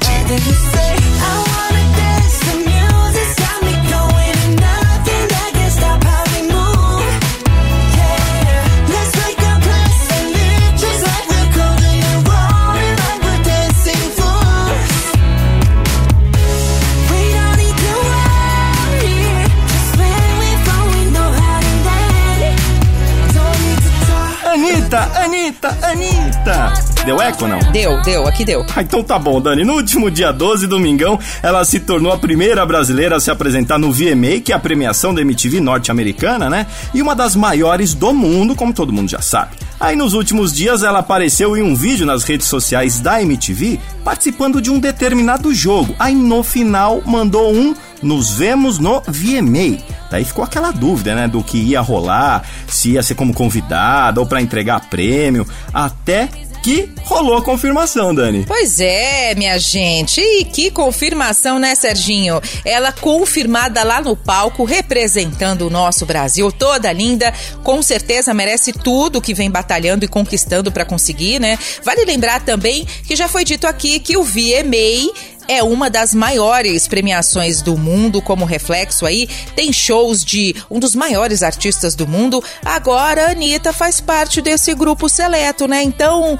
Anitta. 26.43 26.73
Deu 27.05 27.21
eco 27.21 27.47
não? 27.47 27.59
Deu, 27.71 28.01
deu, 28.01 28.27
aqui 28.27 28.45
deu. 28.45 28.65
Ah, 28.75 28.81
então 28.81 29.03
tá 29.03 29.17
bom, 29.17 29.41
Dani. 29.41 29.63
No 29.63 29.73
último 29.73 30.11
dia 30.11 30.31
12, 30.31 30.67
domingão, 30.67 31.19
ela 31.41 31.63
se 31.65 31.79
tornou 31.79 32.11
a 32.11 32.17
primeira 32.17 32.65
brasileira 32.65 33.15
a 33.15 33.19
se 33.19 33.31
apresentar 33.31 33.77
no 33.77 33.91
VMA, 33.91 34.39
que 34.43 34.51
é 34.51 34.55
a 34.55 34.59
premiação 34.59 35.13
da 35.13 35.21
MTV 35.21 35.59
norte-americana, 35.59 36.49
né? 36.49 36.67
E 36.93 37.01
uma 37.01 37.15
das 37.15 37.35
maiores 37.35 37.93
do 37.93 38.13
mundo, 38.13 38.55
como 38.55 38.73
todo 38.73 38.93
mundo 38.93 39.09
já 39.09 39.21
sabe. 39.21 39.55
Aí 39.79 39.95
nos 39.95 40.13
últimos 40.13 40.53
dias 40.53 40.83
ela 40.83 40.99
apareceu 40.99 41.57
em 41.57 41.61
um 41.61 41.75
vídeo 41.75 42.05
nas 42.05 42.23
redes 42.23 42.47
sociais 42.47 42.99
da 42.99 43.21
MTV 43.21 43.79
participando 44.03 44.61
de 44.61 44.69
um 44.69 44.79
determinado 44.79 45.53
jogo. 45.53 45.95
Aí 45.99 46.15
no 46.15 46.43
final 46.43 47.01
mandou 47.05 47.53
um 47.53 47.75
nos 48.01 48.31
vemos 48.31 48.79
no 48.79 49.01
VMA. 49.01 49.81
Daí 50.13 50.23
ficou 50.23 50.45
aquela 50.45 50.69
dúvida, 50.69 51.15
né, 51.15 51.27
do 51.27 51.43
que 51.43 51.57
ia 51.57 51.81
rolar, 51.81 52.47
se 52.67 52.91
ia 52.91 53.01
ser 53.01 53.15
como 53.15 53.33
convidada 53.33 54.19
ou 54.19 54.27
para 54.27 54.43
entregar 54.43 54.87
prêmio, 54.87 55.43
até 55.73 56.29
que 56.63 56.89
rolou 57.03 57.35
a 57.35 57.41
confirmação, 57.41 58.15
Dani. 58.15 58.45
Pois 58.47 58.79
é, 58.79 59.35
minha 59.35 59.59
gente. 59.59 60.21
E 60.21 60.45
que 60.45 60.71
confirmação, 60.71 61.59
né, 61.59 61.75
Serginho? 61.75 62.39
Ela 62.63 62.91
confirmada 62.93 63.83
lá 63.83 64.01
no 64.01 64.15
palco, 64.15 64.63
representando 64.63 65.67
o 65.67 65.69
nosso 65.69 66.05
Brasil, 66.05 66.49
toda 66.51 66.93
linda, 66.93 67.33
com 67.63 67.81
certeza 67.81 68.33
merece 68.33 68.71
tudo 68.71 69.19
que 69.19 69.33
vem 69.33 69.51
batalhando 69.51 70.05
e 70.05 70.07
conquistando 70.07 70.71
para 70.71 70.85
conseguir, 70.85 71.37
né? 71.39 71.59
Vale 71.83 72.05
lembrar 72.05 72.39
também 72.39 72.85
que 73.05 73.15
já 73.15 73.27
foi 73.27 73.43
dito 73.43 73.67
aqui 73.67 73.99
que 73.99 74.15
o 74.15 74.23
VMA 74.23 75.11
é 75.47 75.63
uma 75.63 75.89
das 75.89 76.13
maiores 76.13 76.87
premiações 76.87 77.61
do 77.61 77.77
mundo, 77.77 78.21
como 78.21 78.45
reflexo 78.45 79.05
aí, 79.05 79.27
tem 79.55 79.71
shows 79.71 80.23
de 80.23 80.55
um 80.69 80.79
dos 80.79 80.95
maiores 80.95 81.43
artistas 81.43 81.95
do 81.95 82.07
mundo. 82.07 82.43
Agora 82.63 83.27
a 83.27 83.31
Anitta 83.31 83.73
faz 83.73 83.99
parte 83.99 84.41
desse 84.41 84.73
grupo 84.73 85.09
seleto, 85.09 85.67
né? 85.67 85.83
Então, 85.83 86.37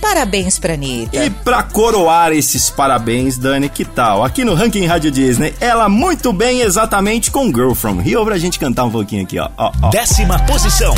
parabéns 0.00 0.58
pra 0.58 0.74
Anitta. 0.74 1.24
E 1.24 1.30
pra 1.30 1.62
coroar 1.62 2.32
esses 2.32 2.70
parabéns, 2.70 3.36
Dani, 3.36 3.68
que 3.68 3.84
tal? 3.84 4.24
Aqui 4.24 4.44
no 4.44 4.54
Ranking 4.54 4.86
Rádio 4.86 5.10
Disney, 5.10 5.54
ela 5.60 5.88
muito 5.88 6.32
bem 6.32 6.60
exatamente 6.60 7.30
com 7.30 7.46
Girl 7.46 7.72
From 7.72 8.00
Rio 8.00 8.24
pra 8.24 8.38
gente 8.38 8.58
cantar 8.58 8.84
um 8.84 8.90
pouquinho 8.90 9.22
aqui, 9.22 9.38
ó. 9.38 9.48
ó, 9.56 9.72
ó. 9.82 9.90
Décima 9.90 10.38
posição. 10.46 10.94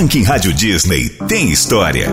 Ranking 0.00 0.22
Rádio 0.22 0.54
Disney 0.54 1.10
tem 1.28 1.50
história. 1.50 2.08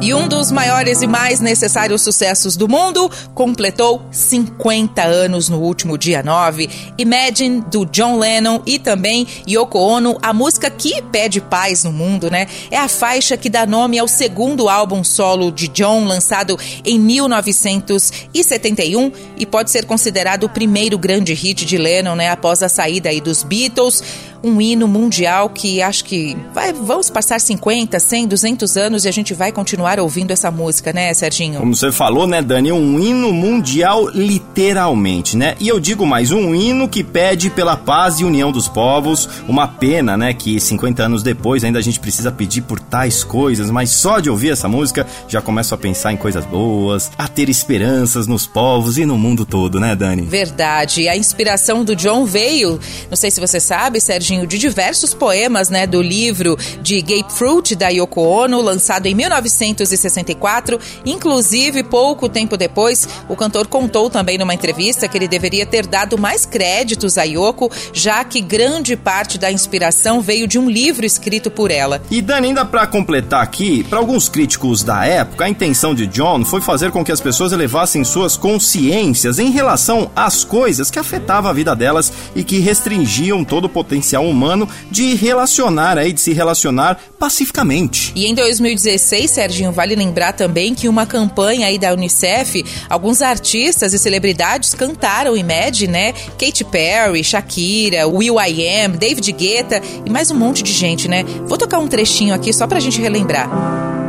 E 0.00 0.14
um 0.14 0.28
dos 0.28 0.52
maiores 0.52 1.02
e 1.02 1.08
mais 1.08 1.40
necessários 1.40 2.02
sucessos 2.02 2.54
do 2.54 2.68
mundo 2.68 3.10
completou 3.34 4.06
50 4.12 5.02
anos 5.02 5.48
no 5.48 5.58
último 5.58 5.98
dia 5.98 6.22
9. 6.22 6.70
Imagine, 6.96 7.62
do 7.62 7.84
John 7.86 8.18
Lennon 8.18 8.62
e 8.64 8.78
também 8.78 9.26
Yoko 9.48 9.76
Ono, 9.78 10.16
a 10.22 10.32
música 10.32 10.70
que 10.70 11.02
pede 11.02 11.40
paz 11.40 11.82
no 11.82 11.90
mundo, 11.90 12.30
né? 12.30 12.46
É 12.70 12.78
a 12.78 12.86
faixa 12.86 13.36
que 13.36 13.50
dá 13.50 13.66
nome 13.66 13.98
ao 13.98 14.06
segundo 14.06 14.68
álbum 14.68 15.02
solo 15.02 15.50
de 15.50 15.66
John, 15.66 16.04
lançado 16.04 16.56
em 16.84 16.96
1971 17.00 19.10
e 19.36 19.44
pode 19.44 19.72
ser 19.72 19.84
considerado 19.84 20.44
o 20.44 20.48
primeiro 20.48 20.96
grande 20.96 21.34
hit 21.34 21.64
de 21.64 21.76
Lennon, 21.76 22.14
né? 22.14 22.30
Após 22.30 22.62
a 22.62 22.68
saída 22.68 23.08
aí 23.08 23.20
dos 23.20 23.42
Beatles. 23.42 24.00
Um 24.46 24.60
hino 24.60 24.86
mundial 24.86 25.50
que 25.50 25.82
acho 25.82 26.04
que 26.04 26.36
vai, 26.54 26.72
vamos 26.72 27.10
passar 27.10 27.40
50, 27.40 27.98
100, 27.98 28.28
200 28.28 28.76
anos 28.76 29.04
e 29.04 29.08
a 29.08 29.12
gente 29.12 29.34
vai 29.34 29.50
continuar 29.50 29.98
ouvindo 29.98 30.30
essa 30.30 30.52
música, 30.52 30.92
né, 30.92 31.12
Serginho? 31.12 31.58
Como 31.58 31.74
você 31.74 31.90
falou, 31.90 32.28
né, 32.28 32.40
Dani? 32.40 32.70
Um 32.70 33.00
hino 33.00 33.32
mundial, 33.32 34.08
literalmente, 34.10 35.36
né? 35.36 35.56
E 35.58 35.66
eu 35.66 35.80
digo 35.80 36.06
mais, 36.06 36.30
um 36.30 36.54
hino 36.54 36.88
que 36.88 37.02
pede 37.02 37.50
pela 37.50 37.76
paz 37.76 38.20
e 38.20 38.24
união 38.24 38.52
dos 38.52 38.68
povos. 38.68 39.28
Uma 39.48 39.66
pena, 39.66 40.16
né, 40.16 40.32
que 40.32 40.60
50 40.60 41.02
anos 41.02 41.22
depois 41.24 41.64
ainda 41.64 41.80
a 41.80 41.82
gente 41.82 41.98
precisa 41.98 42.30
pedir 42.30 42.62
por 42.62 42.78
tais 42.78 43.24
coisas, 43.24 43.68
mas 43.68 43.90
só 43.90 44.20
de 44.20 44.30
ouvir 44.30 44.50
essa 44.50 44.68
música 44.68 45.04
já 45.26 45.42
começo 45.42 45.74
a 45.74 45.78
pensar 45.78 46.12
em 46.12 46.16
coisas 46.16 46.44
boas, 46.44 47.10
a 47.18 47.26
ter 47.26 47.48
esperanças 47.48 48.26
nos 48.26 48.46
povos 48.46 48.96
e 48.96 49.04
no 49.04 49.18
mundo 49.18 49.44
todo, 49.44 49.80
né, 49.80 49.96
Dani? 49.96 50.22
Verdade. 50.22 51.08
A 51.08 51.16
inspiração 51.16 51.84
do 51.84 51.96
John 51.96 52.24
veio, 52.24 52.78
não 53.10 53.16
sei 53.16 53.30
se 53.30 53.40
você 53.40 53.58
sabe, 53.58 54.00
Serginho, 54.00 54.35
de 54.44 54.58
diversos 54.58 55.14
poemas, 55.14 55.70
né, 55.70 55.86
do 55.86 56.02
livro 56.02 56.58
de 56.82 57.00
Grapefruit 57.00 57.76
da 57.76 57.88
Yoko 57.88 58.20
Ono, 58.22 58.60
lançado 58.60 59.06
em 59.06 59.14
1964. 59.14 60.80
Inclusive, 61.04 61.84
pouco 61.84 62.28
tempo 62.28 62.56
depois, 62.56 63.08
o 63.28 63.36
cantor 63.36 63.68
contou 63.68 64.10
também 64.10 64.36
numa 64.36 64.54
entrevista 64.54 65.06
que 65.06 65.16
ele 65.16 65.28
deveria 65.28 65.64
ter 65.64 65.86
dado 65.86 66.18
mais 66.18 66.44
créditos 66.44 67.16
a 67.16 67.22
Yoko, 67.22 67.70
já 67.92 68.24
que 68.24 68.40
grande 68.40 68.96
parte 68.96 69.38
da 69.38 69.52
inspiração 69.52 70.20
veio 70.20 70.48
de 70.48 70.58
um 70.58 70.68
livro 70.68 71.06
escrito 71.06 71.50
por 71.50 71.70
ela. 71.70 72.02
E 72.10 72.20
Dani, 72.20 72.48
ainda 72.48 72.64
pra 72.64 72.86
completar 72.86 73.42
aqui, 73.42 73.84
para 73.84 73.98
alguns 73.98 74.28
críticos 74.28 74.82
da 74.82 75.04
época, 75.04 75.44
a 75.44 75.48
intenção 75.48 75.94
de 75.94 76.06
John 76.06 76.44
foi 76.44 76.60
fazer 76.60 76.90
com 76.90 77.04
que 77.04 77.12
as 77.12 77.20
pessoas 77.20 77.52
elevassem 77.52 78.02
suas 78.02 78.36
consciências 78.36 79.38
em 79.38 79.50
relação 79.50 80.10
às 80.16 80.42
coisas 80.42 80.90
que 80.90 80.98
afetavam 80.98 81.50
a 81.50 81.54
vida 81.54 81.76
delas 81.76 82.12
e 82.34 82.42
que 82.42 82.58
restringiam 82.58 83.44
todo 83.44 83.66
o 83.66 83.68
potencial 83.68 84.15
potencial 84.16 84.24
humano 84.24 84.68
de 84.90 85.14
relacionar 85.14 85.98
aí, 85.98 86.12
de 86.12 86.20
se 86.20 86.32
relacionar 86.32 86.98
pacificamente. 87.18 88.12
E 88.14 88.26
em 88.26 88.34
2016, 88.34 89.30
Serginho, 89.30 89.72
vale 89.72 89.94
lembrar 89.94 90.32
também 90.32 90.74
que 90.74 90.88
uma 90.88 91.06
campanha 91.06 91.66
aí 91.66 91.78
da 91.78 91.92
Unicef, 91.92 92.64
alguns 92.88 93.20
artistas 93.22 93.92
e 93.92 93.98
celebridades 93.98 94.74
cantaram 94.74 95.36
Imagine, 95.36 95.92
né? 95.92 96.12
Katy 96.12 96.64
Perry, 96.64 97.22
Shakira, 97.22 98.08
Will 98.08 98.36
I 98.40 98.84
Am, 98.84 98.96
David 98.96 99.30
Guetta 99.32 99.80
e 100.04 100.10
mais 100.10 100.30
um 100.30 100.34
monte 100.34 100.62
de 100.62 100.72
gente, 100.72 101.08
né? 101.08 101.24
Vou 101.46 101.58
tocar 101.58 101.78
um 101.78 101.88
trechinho 101.88 102.34
aqui 102.34 102.52
só 102.52 102.66
pra 102.66 102.80
gente 102.80 103.00
relembrar. 103.00 103.48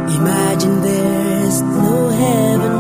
Imagine 0.10 0.82
there's 0.82 1.62
no 1.62 2.10
heaven. 2.10 2.78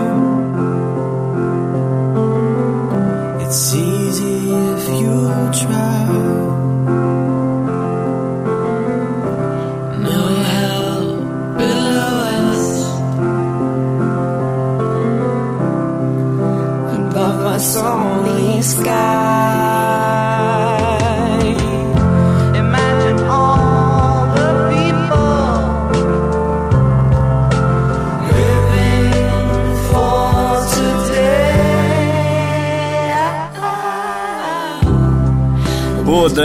It's 3.45 3.73
easy 3.73 4.51
if 4.51 4.87
you 5.01 5.27
try. 5.53 6.36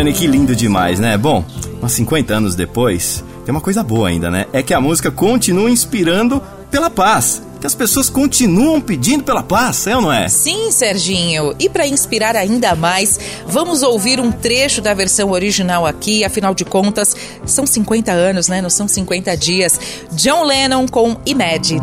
Dani, 0.03 0.13
que 0.13 0.27
lindo 0.27 0.57
demais, 0.57 0.99
né? 0.99 1.17
Bom, 1.17 1.45
uns 1.81 1.93
50 1.93 2.35
anos 2.35 2.57
depois, 2.57 3.23
tem 3.45 3.55
uma 3.55 3.61
coisa 3.61 3.85
boa 3.85 4.09
ainda, 4.09 4.33
né? 4.33 4.47
É 4.53 4.61
que 4.61 4.75
a 4.75 4.81
música 4.81 5.13
continua 5.13 5.71
inspirando 5.71 6.43
pela 6.73 6.91
paz. 6.91 7.41
Que 7.61 7.69
as 7.69 7.75
pessoas 7.77 8.11
continuam 8.11 8.81
pedindo 8.81 9.23
pela 9.23 9.45
paz, 9.45 9.87
é 9.87 9.95
ou 9.95 10.03
não 10.03 10.13
é? 10.13 10.29
Sim, 10.29 10.73
Serginho. 10.73 11.55
E 11.57 11.69
para 11.69 11.87
inspirar 11.87 12.35
ainda 12.35 12.75
mais, 12.75 13.21
vamos 13.47 13.85
ouvir 13.85 14.19
um 14.19 14.33
trecho 14.33 14.83
da 14.83 14.93
versão 14.93 15.31
original 15.31 15.87
aqui. 15.87 16.25
Afinal 16.25 16.53
de 16.53 16.65
contas, 16.65 17.15
são 17.47 17.65
50 17.65 18.11
anos, 18.11 18.49
né? 18.49 18.61
Não 18.61 18.71
são 18.71 18.89
50 18.89 19.37
dias. 19.37 19.79
John 20.11 20.43
Lennon 20.43 20.89
com 20.89 21.17
Imagine. 21.25 21.81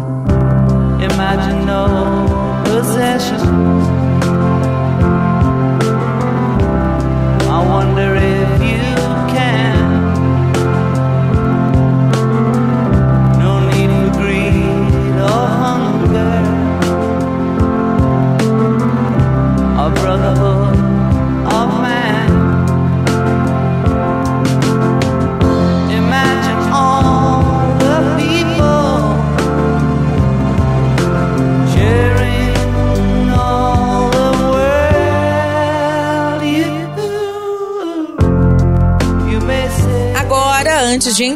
Imagine 1.00 1.66
no 1.66 2.60
possessions. 2.66 3.79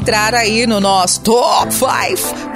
Entrar 0.03 0.35
aí 0.35 0.67
no 0.67 0.81
nosso 0.81 1.21
Top 1.21 1.73
5, 1.73 1.85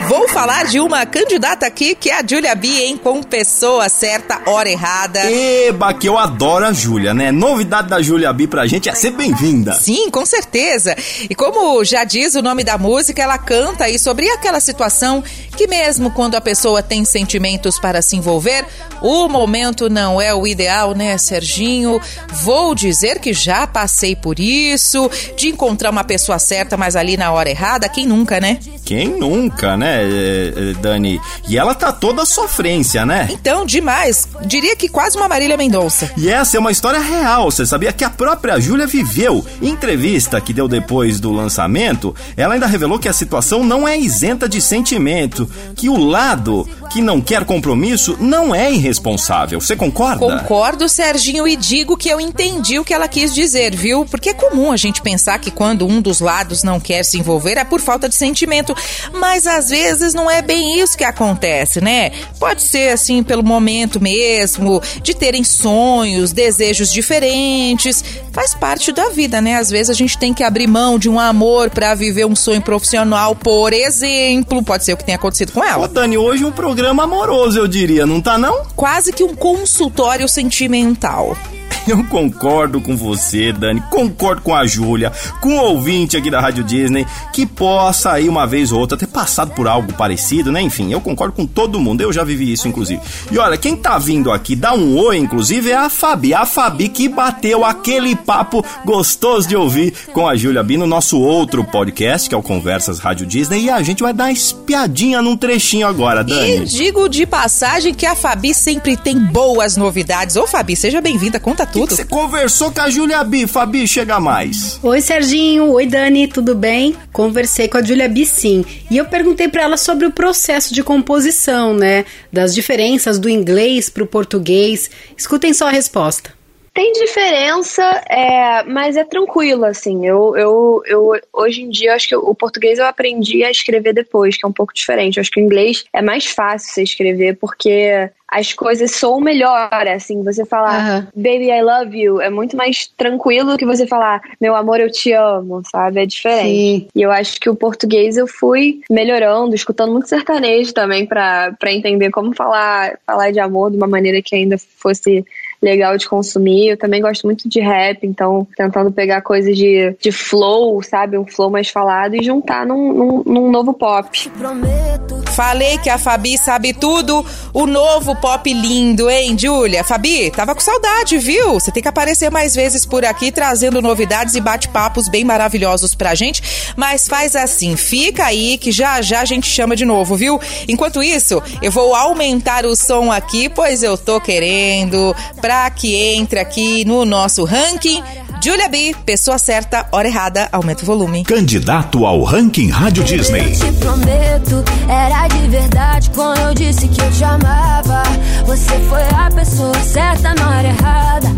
vou 0.09 0.27
falar 0.27 0.65
de 0.65 0.81
uma 0.81 1.05
candidata 1.05 1.65
aqui 1.65 1.95
que 1.95 2.09
é 2.09 2.19
a 2.19 2.21
Julia 2.21 2.53
B, 2.53 2.67
hein? 2.67 2.99
Com 3.01 3.23
pessoa 3.23 3.87
certa, 3.87 4.41
hora 4.45 4.69
errada. 4.69 5.21
Eba, 5.31 5.93
que 5.93 6.09
eu 6.09 6.17
adoro 6.17 6.65
a 6.65 6.73
Júlia, 6.73 7.13
né? 7.13 7.31
Novidade 7.31 7.87
da 7.87 8.01
Júlia 8.01 8.33
B 8.33 8.47
pra 8.47 8.67
gente 8.67 8.89
é 8.89 8.93
ser 8.93 9.11
bem-vinda. 9.11 9.71
Sim, 9.75 10.09
com 10.11 10.25
certeza. 10.25 10.93
E 11.29 11.33
como 11.33 11.85
já 11.85 12.03
diz 12.03 12.35
o 12.35 12.41
nome 12.41 12.65
da 12.65 12.77
música, 12.77 13.23
ela 13.23 13.37
canta 13.37 13.85
aí 13.85 13.97
sobre 13.97 14.29
aquela 14.29 14.59
situação 14.59 15.23
que 15.57 15.67
mesmo 15.67 16.11
quando 16.11 16.35
a 16.35 16.41
pessoa 16.41 16.83
tem 16.83 17.03
sentimentos 17.03 17.79
para 17.79 17.99
se 18.03 18.15
envolver, 18.15 18.63
o 19.01 19.27
momento 19.27 19.89
não 19.89 20.21
é 20.21 20.31
o 20.33 20.45
ideal, 20.45 20.93
né, 20.93 21.17
Serginho? 21.17 21.99
Vou 22.43 22.75
dizer 22.75 23.19
que 23.19 23.33
já 23.33 23.65
passei 23.65 24.15
por 24.15 24.39
isso, 24.39 25.09
de 25.35 25.49
encontrar 25.49 25.89
uma 25.89 26.03
pessoa 26.03 26.37
certa, 26.37 26.77
mas 26.77 26.95
ali 26.95 27.17
na 27.17 27.31
hora 27.31 27.49
errada, 27.49 27.89
quem 27.89 28.05
nunca, 28.05 28.39
né? 28.39 28.59
Quem 28.87 29.19
nunca, 29.19 29.75
né, 29.75 30.01
eh, 30.01 30.53
eh, 30.55 30.73
Dani? 30.79 31.19
E 31.45 31.57
ela 31.57 31.75
tá 31.75 31.91
toda 31.91 32.25
sofrência, 32.25 33.05
né? 33.05 33.27
Então, 33.29 33.65
demais. 33.65 34.25
Diria 34.45 34.77
que 34.77 34.87
quase 34.87 35.17
uma 35.17 35.27
Marília 35.27 35.57
Mendonça. 35.57 36.09
E 36.15 36.29
essa 36.29 36.55
é 36.55 36.59
uma 36.61 36.71
história 36.71 37.01
real. 37.01 37.51
Você 37.51 37.65
sabia 37.65 37.91
que 37.91 38.05
a 38.05 38.09
própria 38.09 38.57
Júlia 38.61 38.87
viveu? 38.87 39.45
Em 39.61 39.71
entrevista 39.71 40.39
que 40.39 40.53
deu 40.53 40.69
depois 40.69 41.19
do 41.19 41.33
lançamento, 41.33 42.15
ela 42.37 42.53
ainda 42.53 42.65
revelou 42.65 42.97
que 42.97 43.09
a 43.09 43.13
situação 43.13 43.61
não 43.61 43.85
é 43.85 43.99
isenta 43.99 44.47
de 44.47 44.61
sentimento, 44.61 45.49
que 45.75 45.89
o 45.89 45.97
lado 45.97 46.65
que 46.89 47.01
não 47.01 47.19
quer 47.19 47.43
compromisso 47.43 48.15
não 48.21 48.55
é 48.55 48.71
irresponsável. 48.71 49.59
Você 49.59 49.75
concorda? 49.75 50.39
Concordo, 50.39 50.87
Serginho, 50.87 51.45
e 51.45 51.57
digo 51.57 51.97
que 51.97 52.07
eu 52.07 52.21
entendi 52.21 52.79
o 52.79 52.85
que 52.85 52.93
ela 52.93 53.09
quis 53.09 53.35
dizer, 53.35 53.75
viu? 53.75 54.05
Porque 54.05 54.29
é 54.29 54.33
comum 54.33 54.71
a 54.71 54.77
gente 54.77 55.01
pensar 55.01 55.39
que 55.39 55.51
quando 55.51 55.85
um 55.85 56.01
dos 56.01 56.21
lados 56.21 56.63
não 56.63 56.79
quer 56.79 57.03
se 57.03 57.19
envolver 57.19 57.57
é 57.57 57.65
por 57.65 57.81
falta 57.81 58.07
de 58.07 58.15
sentimento, 58.15 58.76
mas 59.13 59.47
às 59.47 59.69
vezes 59.69 60.13
não 60.13 60.29
é 60.29 60.41
bem 60.41 60.79
isso 60.79 60.97
que 60.97 61.03
acontece, 61.03 61.81
né? 61.81 62.11
Pode 62.39 62.61
ser 62.61 62.89
assim 62.89 63.23
pelo 63.23 63.43
momento 63.43 64.01
mesmo, 64.01 64.81
de 65.01 65.13
terem 65.13 65.43
sonhos, 65.43 66.31
desejos 66.31 66.91
diferentes, 66.91 68.03
faz 68.31 68.53
parte 68.53 68.91
da 68.91 69.09
vida, 69.09 69.41
né? 69.41 69.55
Às 69.55 69.69
vezes 69.69 69.89
a 69.89 69.93
gente 69.93 70.17
tem 70.17 70.33
que 70.33 70.43
abrir 70.43 70.67
mão 70.67 70.99
de 70.99 71.09
um 71.09 71.19
amor 71.19 71.69
pra 71.69 71.95
viver 71.95 72.25
um 72.25 72.35
sonho 72.35 72.61
profissional, 72.61 73.35
por 73.35 73.73
exemplo, 73.73 74.63
pode 74.63 74.85
ser 74.85 74.93
o 74.93 74.97
que 74.97 75.05
tenha 75.05 75.17
acontecido 75.17 75.51
com 75.51 75.61
Ô, 75.61 75.63
ela. 75.63 75.87
Dani, 75.87 76.17
hoje 76.17 76.45
um 76.45 76.51
programa 76.51 77.03
amoroso, 77.03 77.57
eu 77.57 77.67
diria, 77.67 78.05
não 78.05 78.21
tá 78.21 78.37
não? 78.37 78.65
Quase 78.75 79.11
que 79.11 79.23
um 79.23 79.35
consultório 79.35 80.27
sentimental. 80.27 81.35
Eu 81.87 82.03
concordo 82.03 82.81
com 82.81 82.97
você, 82.97 83.53
Dani, 83.53 83.81
concordo 83.89 84.41
com 84.41 84.53
a 84.53 84.65
Júlia, 84.67 85.09
com 85.39 85.53
o 85.57 85.61
ouvinte 85.69 86.17
aqui 86.17 86.29
da 86.29 86.41
Rádio 86.41 86.61
Disney, 86.63 87.05
que 87.31 87.45
possa 87.45 88.11
aí 88.11 88.27
uma 88.27 88.45
vez 88.45 88.73
ou 88.73 88.79
outra 88.79 88.97
ter 88.97 89.07
passado 89.07 89.51
por 89.51 89.69
algo 89.69 89.93
parecido, 89.93 90.51
né? 90.51 90.61
Enfim, 90.61 90.91
eu 90.91 90.99
concordo 90.99 91.33
com 91.33 91.45
todo 91.45 91.79
mundo, 91.79 92.01
eu 92.01 92.11
já 92.11 92.25
vivi 92.25 92.51
isso, 92.51 92.67
inclusive. 92.67 93.01
E 93.31 93.37
olha, 93.37 93.55
quem 93.57 93.73
tá 93.75 93.97
vindo 93.97 94.33
aqui 94.33 94.53
dar 94.53 94.73
um 94.73 94.97
oi, 94.97 95.17
inclusive, 95.17 95.71
é 95.71 95.77
a 95.77 95.89
Fabi. 95.89 96.33
A 96.33 96.45
Fabi 96.45 96.89
que 96.89 97.07
bateu 97.07 97.63
aquele 97.63 98.17
papo 98.17 98.65
gostoso 98.83 99.47
de 99.47 99.55
ouvir 99.55 99.93
com 100.11 100.27
a 100.27 100.35
Júlia 100.35 100.63
B 100.63 100.75
no 100.77 100.87
nosso 100.87 101.17
outro 101.19 101.63
podcast, 101.63 102.27
que 102.27 102.35
é 102.35 102.37
o 102.37 102.43
Conversas 102.43 102.99
Rádio 102.99 103.25
Disney, 103.25 103.61
e 103.61 103.69
a 103.69 103.81
gente 103.81 104.03
vai 104.03 104.11
dar 104.11 104.25
uma 104.25 104.31
espiadinha 104.33 105.21
num 105.21 105.37
trechinho 105.37 105.87
agora, 105.87 106.19
E 106.19 106.23
Dani. 106.25 106.65
digo 106.65 107.07
de 107.07 107.25
passagem 107.25 107.93
que 107.93 108.05
a 108.05 108.13
Fabi 108.15 108.53
sempre 108.53 108.97
tem 108.97 109.17
boas 109.17 109.77
novidades. 109.77 110.35
Ô, 110.35 110.45
Fabi, 110.45 110.75
seja 110.75 110.99
bem-vinda, 110.99 111.39
conta 111.57 111.65
tudo. 111.65 111.95
Você 111.95 112.05
conversou 112.05 112.71
com 112.71 112.81
a 112.81 112.89
Júlia 112.89 113.23
B, 113.23 113.47
Fabi, 113.47 113.87
chega 113.87 114.19
mais. 114.19 114.79
Oi, 114.83 115.01
Serginho. 115.01 115.71
Oi, 115.71 115.87
Dani. 115.87 116.27
Tudo 116.27 116.53
bem? 116.53 116.95
Conversei 117.11 117.67
com 117.67 117.77
a 117.77 117.83
Julia 117.83 118.07
B, 118.07 118.25
sim. 118.25 118.63
E 118.91 118.97
eu 118.97 119.05
perguntei 119.05 119.47
pra 119.47 119.63
ela 119.63 119.77
sobre 119.77 120.05
o 120.05 120.11
processo 120.11 120.73
de 120.73 120.83
composição, 120.83 121.73
né? 121.73 122.05
Das 122.31 122.53
diferenças 122.53 123.17
do 123.17 123.29
inglês 123.29 123.89
pro 123.89 124.05
português. 124.05 124.91
Escutem 125.17 125.53
só 125.53 125.67
a 125.67 125.71
resposta. 125.71 126.35
Tem 126.73 126.93
diferença, 126.93 127.83
é, 128.07 128.61
mas 128.61 128.95
é 128.95 129.03
tranquilo, 129.03 129.65
assim. 129.65 130.05
Eu, 130.05 130.37
eu, 130.37 130.83
eu, 130.85 131.11
hoje 131.33 131.63
em 131.63 131.69
dia, 131.69 131.95
acho 131.95 132.07
que 132.07 132.15
o 132.15 132.35
português 132.35 132.77
eu 132.77 132.85
aprendi 132.85 133.43
a 133.43 133.49
escrever 133.49 133.93
depois, 133.93 134.37
que 134.37 134.45
é 134.45 134.47
um 134.47 134.53
pouco 134.53 134.75
diferente. 134.75 135.17
Eu 135.17 135.21
acho 135.21 135.31
que 135.31 135.41
o 135.41 135.43
inglês 135.43 135.85
é 135.91 136.03
mais 136.03 136.27
fácil 136.27 136.71
você 136.71 136.83
escrever, 136.83 137.35
porque 137.37 138.11
as 138.27 138.53
coisas 138.53 138.91
soam 138.91 139.21
melhor, 139.21 139.69
assim. 139.87 140.23
Você 140.23 140.45
falar, 140.45 140.79
Aham. 140.79 141.07
baby, 141.15 141.49
I 141.49 141.61
love 141.61 141.97
you, 141.97 142.21
é 142.21 142.29
muito 142.29 142.57
mais 142.57 142.87
tranquilo 142.97 143.57
que 143.57 143.65
você 143.65 143.87
falar, 143.87 144.21
meu 144.39 144.55
amor, 144.55 144.79
eu 144.79 144.91
te 144.91 145.13
amo, 145.13 145.61
sabe? 145.71 146.01
É 146.01 146.05
diferente. 146.05 146.47
Sim. 146.47 146.87
E 146.93 147.01
eu 147.01 147.11
acho 147.11 147.39
que 147.39 147.49
o 147.49 147.55
português 147.55 148.17
eu 148.17 148.27
fui 148.27 148.81
melhorando, 148.89 149.55
escutando 149.55 149.93
muito 149.93 150.09
sertanejo 150.09 150.73
também 150.73 151.05
pra, 151.05 151.53
pra 151.57 151.71
entender 151.71 152.11
como 152.11 152.35
falar, 152.35 152.99
falar 153.05 153.31
de 153.31 153.39
amor 153.39 153.71
de 153.71 153.77
uma 153.77 153.87
maneira 153.87 154.21
que 154.21 154.35
ainda 154.35 154.57
fosse 154.57 155.25
legal 155.61 155.97
de 155.97 156.07
consumir. 156.07 156.69
Eu 156.69 156.77
também 156.77 157.01
gosto 157.01 157.25
muito 157.25 157.47
de 157.47 157.59
rap, 157.59 158.05
então 158.05 158.47
tentando 158.55 158.91
pegar 158.91 159.21
coisas 159.21 159.55
de, 159.55 159.95
de 159.99 160.11
flow, 160.11 160.81
sabe? 160.83 161.17
Um 161.17 161.25
flow 161.25 161.49
mais 161.49 161.69
falado 161.69 162.15
e 162.15 162.23
juntar 162.23 162.65
num, 162.65 162.93
num, 162.93 163.23
num 163.25 163.51
novo 163.51 163.73
pop. 163.73 164.29
Prometo 164.37 165.17
Falei 165.37 165.77
que 165.77 165.87
a 165.87 165.99
Fabi 165.99 166.35
sabe 166.35 166.73
tudo. 166.73 167.23
O 167.53 167.67
novo 167.67 168.15
pop 168.15 168.51
lindo, 168.51 169.07
hein, 169.07 169.37
Júlia? 169.37 169.83
Fabi, 169.83 170.31
tava 170.31 170.55
com 170.55 170.59
saudade, 170.59 171.15
viu? 171.19 171.53
Você 171.53 171.71
tem 171.71 171.83
que 171.83 171.87
aparecer 171.87 172.31
mais 172.31 172.55
vezes 172.55 172.87
por 172.87 173.05
aqui 173.05 173.31
trazendo 173.31 173.79
novidades 173.79 174.33
e 174.33 174.41
bate-papos 174.41 175.07
bem 175.07 175.23
maravilhosos 175.23 175.93
pra 175.93 176.15
gente. 176.15 176.73
Mas 176.75 177.07
faz 177.07 177.35
assim, 177.35 177.75
fica 177.77 178.25
aí 178.25 178.57
que 178.57 178.71
já 178.71 178.99
já 179.03 179.21
a 179.21 179.25
gente 179.25 179.47
chama 179.47 179.75
de 179.75 179.85
novo, 179.85 180.15
viu? 180.15 180.41
Enquanto 180.67 181.03
isso, 181.03 181.39
eu 181.61 181.71
vou 181.71 181.93
aumentar 181.93 182.65
o 182.65 182.75
som 182.75 183.11
aqui, 183.11 183.47
pois 183.47 183.83
eu 183.83 183.95
tô 183.95 184.19
querendo 184.19 185.15
pra 185.47 185.69
que 185.69 185.95
entre 185.95 186.41
aqui 186.41 186.83
no 186.83 187.05
nosso 187.05 187.45
ranking. 187.45 188.03
Julia 188.43 188.67
B, 188.67 188.93
pessoa 189.05 189.37
certa, 189.37 189.87
hora 189.93 190.05
errada, 190.05 190.49
aumenta 190.51 190.83
o 190.83 190.85
volume. 190.85 191.23
Candidato 191.23 192.05
ao 192.05 192.21
ranking 192.21 192.69
Rádio 192.69 193.01
Disney. 193.05 193.53
Eu 193.53 193.53
te 193.53 193.71
prometo, 193.79 194.65
era 194.89 195.25
de 195.29 195.47
verdade 195.47 196.09
quando 196.09 196.37
eu 196.39 196.53
disse 196.53 196.89
que 196.89 196.99
eu 196.99 197.09
te 197.11 197.23
amava. 197.23 198.03
Você 198.45 198.77
foi 198.89 199.03
a 199.03 199.31
pessoa 199.33 199.79
certa 199.79 200.35
na 200.35 200.49
hora 200.49 200.67
errada. 200.67 201.29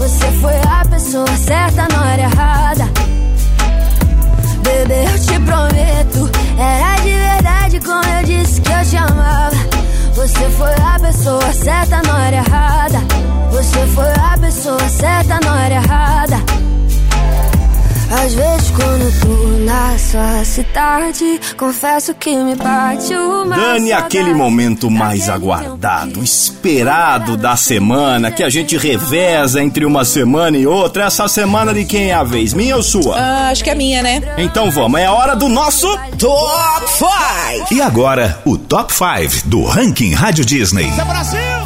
Você 0.00 0.26
foi 0.40 0.56
a 0.56 0.84
pessoa 0.84 1.36
certa 1.36 1.86
na 1.86 2.00
hora 2.00 2.20
errada. 2.20 2.90
Bebê, 4.64 5.04
eu 5.04 5.18
te 5.20 5.40
prometo, 5.44 6.30
era 6.58 6.96
de 6.96 7.12
verdade 7.12 7.80
quando 7.84 8.08
eu 8.08 8.24
disse 8.24 8.60
que 8.60 8.72
eu 8.72 8.84
te 8.84 8.96
amava. 8.96 9.51
Você 10.14 10.50
foi 10.50 10.74
a 10.74 10.98
pessoa 11.00 11.52
certa 11.52 12.02
na 12.02 12.14
hora 12.14 12.36
errada. 12.36 12.98
Você 13.50 13.86
foi 13.88 14.12
a 14.12 14.38
pessoa 14.38 14.88
certa 14.88 15.40
na 15.40 15.52
hora 15.54 15.74
errada. 15.74 16.61
Às 18.12 18.34
vezes 18.34 18.70
quando 18.70 19.02
eu 19.02 19.20
tô 19.20 19.46
na 19.64 19.98
sua 19.98 20.44
cidade, 20.44 21.40
confesso 21.56 22.14
que 22.14 22.36
me 22.36 22.54
bate 22.54 23.14
uma 23.14 23.56
Dani, 23.56 23.90
aquele 23.90 24.34
momento 24.34 24.90
mais 24.90 25.30
aguardado, 25.30 26.22
esperado 26.22 27.38
da 27.38 27.56
semana, 27.56 28.30
que 28.30 28.42
a 28.42 28.50
gente 28.50 28.76
reveza 28.76 29.62
entre 29.62 29.86
uma 29.86 30.04
semana 30.04 30.58
e 30.58 30.66
outra. 30.66 31.04
Essa 31.04 31.26
semana 31.26 31.72
de 31.72 31.86
quem 31.86 32.10
é 32.10 32.14
a 32.14 32.22
vez? 32.22 32.52
Minha 32.52 32.76
ou 32.76 32.82
sua? 32.82 33.16
Ah, 33.18 33.48
acho 33.48 33.64
que 33.64 33.70
é 33.70 33.74
minha, 33.74 34.02
né? 34.02 34.22
Então 34.36 34.70
vamos, 34.70 35.00
é 35.00 35.06
a 35.06 35.12
hora 35.12 35.34
do 35.34 35.48
nosso 35.48 35.88
Top 36.18 36.86
5! 36.86 37.72
E 37.72 37.80
agora, 37.80 38.40
o 38.44 38.58
Top 38.58 38.92
5 38.92 39.48
do 39.48 39.64
ranking 39.64 40.12
Rádio 40.12 40.44
Disney. 40.44 40.90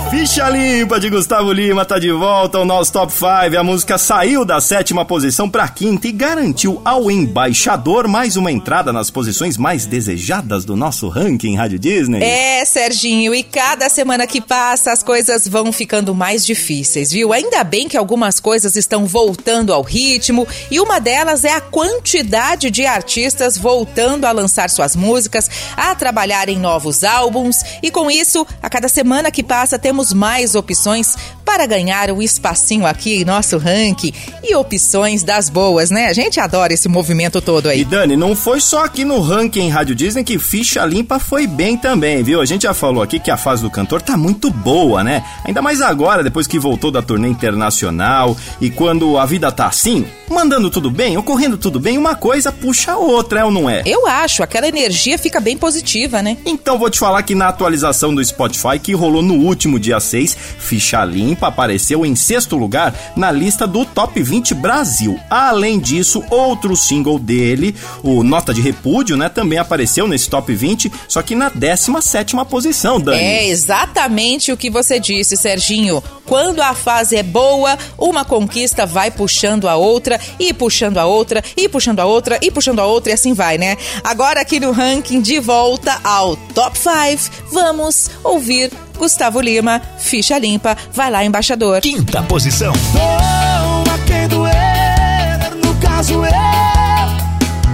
Ficha 0.08 0.48
Limpa 0.48 1.00
de 1.00 1.10
Gustavo 1.10 1.52
Lima 1.52 1.84
tá 1.84 1.98
de 1.98 2.12
volta 2.12 2.58
ao 2.58 2.64
nosso 2.64 2.92
Top 2.92 3.12
5. 3.12 3.26
A 3.58 3.64
música 3.64 3.98
saiu 3.98 4.44
da 4.44 4.60
sétima 4.60 5.04
posição 5.04 5.50
pra 5.50 5.68
quinta 5.68 6.06
e 6.06 6.12
garantiu 6.12 6.80
ao 6.84 7.10
embaixador 7.10 8.06
mais 8.06 8.36
uma 8.36 8.52
entrada 8.52 8.92
nas 8.92 9.10
posições 9.10 9.56
mais 9.56 9.84
desejadas 9.84 10.64
do 10.64 10.76
nosso 10.76 11.08
ranking 11.08 11.56
Rádio 11.56 11.80
Disney. 11.80 12.22
É, 12.22 12.64
Serginho, 12.64 13.34
e 13.34 13.42
cada 13.42 13.88
semana 13.88 14.28
que 14.28 14.40
passa 14.40 14.92
as 14.92 15.02
coisas 15.02 15.48
vão 15.48 15.72
ficando 15.72 16.14
mais 16.14 16.46
difíceis, 16.46 17.10
viu? 17.10 17.32
Ainda 17.32 17.64
bem 17.64 17.88
que 17.88 17.96
algumas 17.96 18.38
coisas 18.38 18.76
estão 18.76 19.06
voltando 19.06 19.72
ao 19.72 19.82
ritmo 19.82 20.46
e 20.70 20.78
uma 20.78 21.00
delas 21.00 21.44
é 21.44 21.52
a 21.52 21.60
quantidade 21.60 22.70
de 22.70 22.86
artistas 22.86 23.58
voltando 23.58 24.24
a 24.24 24.30
lançar 24.30 24.70
suas 24.70 24.94
músicas, 24.94 25.50
a 25.76 25.92
trabalhar 25.96 26.48
em 26.48 26.58
novos 26.58 27.02
álbuns 27.02 27.56
e 27.82 27.90
com 27.90 28.08
isso, 28.08 28.46
a 28.62 28.70
cada 28.70 28.88
semana 28.88 29.32
que 29.32 29.42
passa 29.42 29.76
temos 29.76 29.95
mais 30.12 30.54
opções 30.54 31.14
para 31.44 31.64
ganhar 31.64 32.10
o 32.10 32.20
espacinho 32.20 32.84
aqui 32.84 33.22
em 33.22 33.24
nosso 33.24 33.56
ranking 33.56 34.12
e 34.42 34.54
opções 34.54 35.22
das 35.22 35.48
boas, 35.48 35.90
né? 35.90 36.08
A 36.08 36.12
gente 36.12 36.40
adora 36.40 36.74
esse 36.74 36.88
movimento 36.88 37.40
todo 37.40 37.68
E 37.68 37.70
aí. 37.70 37.84
Dani, 37.84 38.16
não 38.16 38.34
foi 38.34 38.60
só 38.60 38.84
aqui 38.84 39.04
no 39.04 39.20
ranking 39.20 39.68
Rádio 39.68 39.94
Disney 39.94 40.24
que 40.24 40.38
Ficha 40.38 40.84
Limpa 40.84 41.18
foi 41.18 41.46
bem 41.46 41.76
também, 41.76 42.22
viu? 42.22 42.40
A 42.40 42.44
gente 42.44 42.62
já 42.62 42.74
falou 42.74 43.02
aqui 43.02 43.20
que 43.20 43.30
a 43.30 43.36
fase 43.36 43.62
do 43.62 43.70
cantor 43.70 44.02
tá 44.02 44.16
muito 44.16 44.50
boa, 44.50 45.04
né? 45.04 45.24
Ainda 45.44 45.62
mais 45.62 45.80
agora, 45.80 46.24
depois 46.24 46.46
que 46.46 46.58
voltou 46.58 46.90
da 46.90 47.00
turnê 47.00 47.28
internacional 47.28 48.36
e 48.60 48.68
quando 48.68 49.16
a 49.16 49.24
vida 49.24 49.50
tá 49.52 49.66
assim, 49.66 50.04
mandando 50.28 50.68
tudo 50.68 50.90
bem, 50.90 51.16
ocorrendo 51.16 51.56
tudo 51.56 51.78
bem, 51.78 51.96
uma 51.96 52.14
coisa 52.14 52.50
puxa 52.50 52.92
a 52.92 52.98
outra, 52.98 53.40
é 53.40 53.44
ou 53.44 53.50
não 53.50 53.70
é? 53.70 53.82
Eu 53.86 54.06
acho, 54.06 54.42
aquela 54.42 54.66
energia 54.66 55.16
fica 55.16 55.40
bem 55.40 55.56
positiva, 55.56 56.20
né? 56.20 56.36
Então 56.44 56.78
vou 56.78 56.90
te 56.90 56.98
falar 56.98 57.22
que 57.22 57.34
na 57.34 57.48
atualização 57.48 58.14
do 58.14 58.24
Spotify 58.24 58.78
que 58.82 58.92
rolou 58.92 59.22
no 59.22 59.34
último 59.34 59.78
dia 59.86 60.00
6, 60.00 60.36
Ficha 60.58 61.04
Limpa 61.04 61.46
apareceu 61.48 62.04
em 62.04 62.16
sexto 62.16 62.56
lugar 62.56 62.94
na 63.16 63.30
lista 63.30 63.66
do 63.66 63.84
Top 63.84 64.20
20 64.20 64.54
Brasil. 64.54 65.18
Além 65.30 65.78
disso, 65.78 66.22
outro 66.30 66.76
single 66.76 67.18
dele, 67.18 67.74
o 68.02 68.22
Nota 68.22 68.52
de 68.52 68.60
Repúdio, 68.60 69.16
né, 69.16 69.28
também 69.28 69.58
apareceu 69.58 70.08
nesse 70.08 70.28
Top 70.28 70.52
20, 70.52 70.92
só 71.08 71.22
que 71.22 71.34
na 71.34 71.50
17ª 71.50 72.44
posição, 72.44 73.00
Dani. 73.00 73.18
É 73.18 73.48
exatamente 73.48 74.50
o 74.50 74.56
que 74.56 74.68
você 74.68 74.98
disse, 74.98 75.36
Serginho. 75.36 76.02
Quando 76.24 76.60
a 76.60 76.74
fase 76.74 77.14
é 77.14 77.22
boa, 77.22 77.78
uma 77.96 78.24
conquista 78.24 78.84
vai 78.84 79.12
puxando 79.12 79.68
a 79.68 79.76
outra, 79.76 80.20
e 80.40 80.52
puxando 80.52 80.98
a 80.98 81.06
outra, 81.06 81.42
e 81.56 81.68
puxando 81.68 82.00
a 82.00 82.04
outra, 82.04 82.38
e 82.42 82.50
puxando 82.50 82.80
a 82.80 82.86
outra, 82.86 83.12
e 83.12 83.14
assim 83.14 83.32
vai, 83.32 83.56
né? 83.56 83.76
Agora 84.02 84.40
aqui 84.40 84.58
no 84.58 84.72
ranking, 84.72 85.20
de 85.20 85.38
volta 85.38 86.00
ao 86.02 86.34
Top 86.36 86.76
5, 86.76 87.52
vamos 87.52 88.10
ouvir 88.24 88.72
Gustavo 88.96 89.40
Lima, 89.40 89.80
ficha 89.98 90.38
limpa, 90.38 90.76
vai 90.92 91.10
lá, 91.10 91.24
embaixador. 91.24 91.80
Quinta 91.80 92.22
posição. 92.22 92.72
Tô 92.72 93.90
a 93.90 93.98
quem 94.06 94.28
doer, 94.28 95.56
no 95.64 95.74
caso 95.76 96.14
eu 96.24 97.26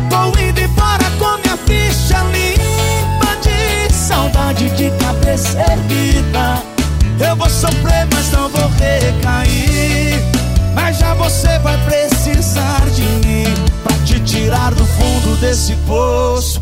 Tô 0.08 0.38
indo 0.38 0.60
embora 0.60 1.04
com 1.18 1.38
minha 1.42 1.56
ficha 1.66 2.18
limpa 2.32 3.36
De 3.42 3.92
saudade 3.92 4.68
de 4.70 4.90
cabeça 5.02 5.58
erguida 5.58 6.62
Eu 7.18 7.34
vou 7.36 7.48
sofrer, 7.48 8.06
mas 8.14 8.30
não 8.30 8.48
vou 8.48 8.68
recair 8.78 10.22
Mas 10.74 10.98
já 10.98 11.14
você 11.14 11.58
vai 11.58 11.76
precisar 11.84 12.82
de 12.90 13.02
mim 13.26 13.44
Pra 13.82 13.96
te 14.04 14.20
tirar 14.20 14.72
do 14.74 14.84
fundo 14.84 15.36
desse 15.40 15.74
poço 15.86 16.61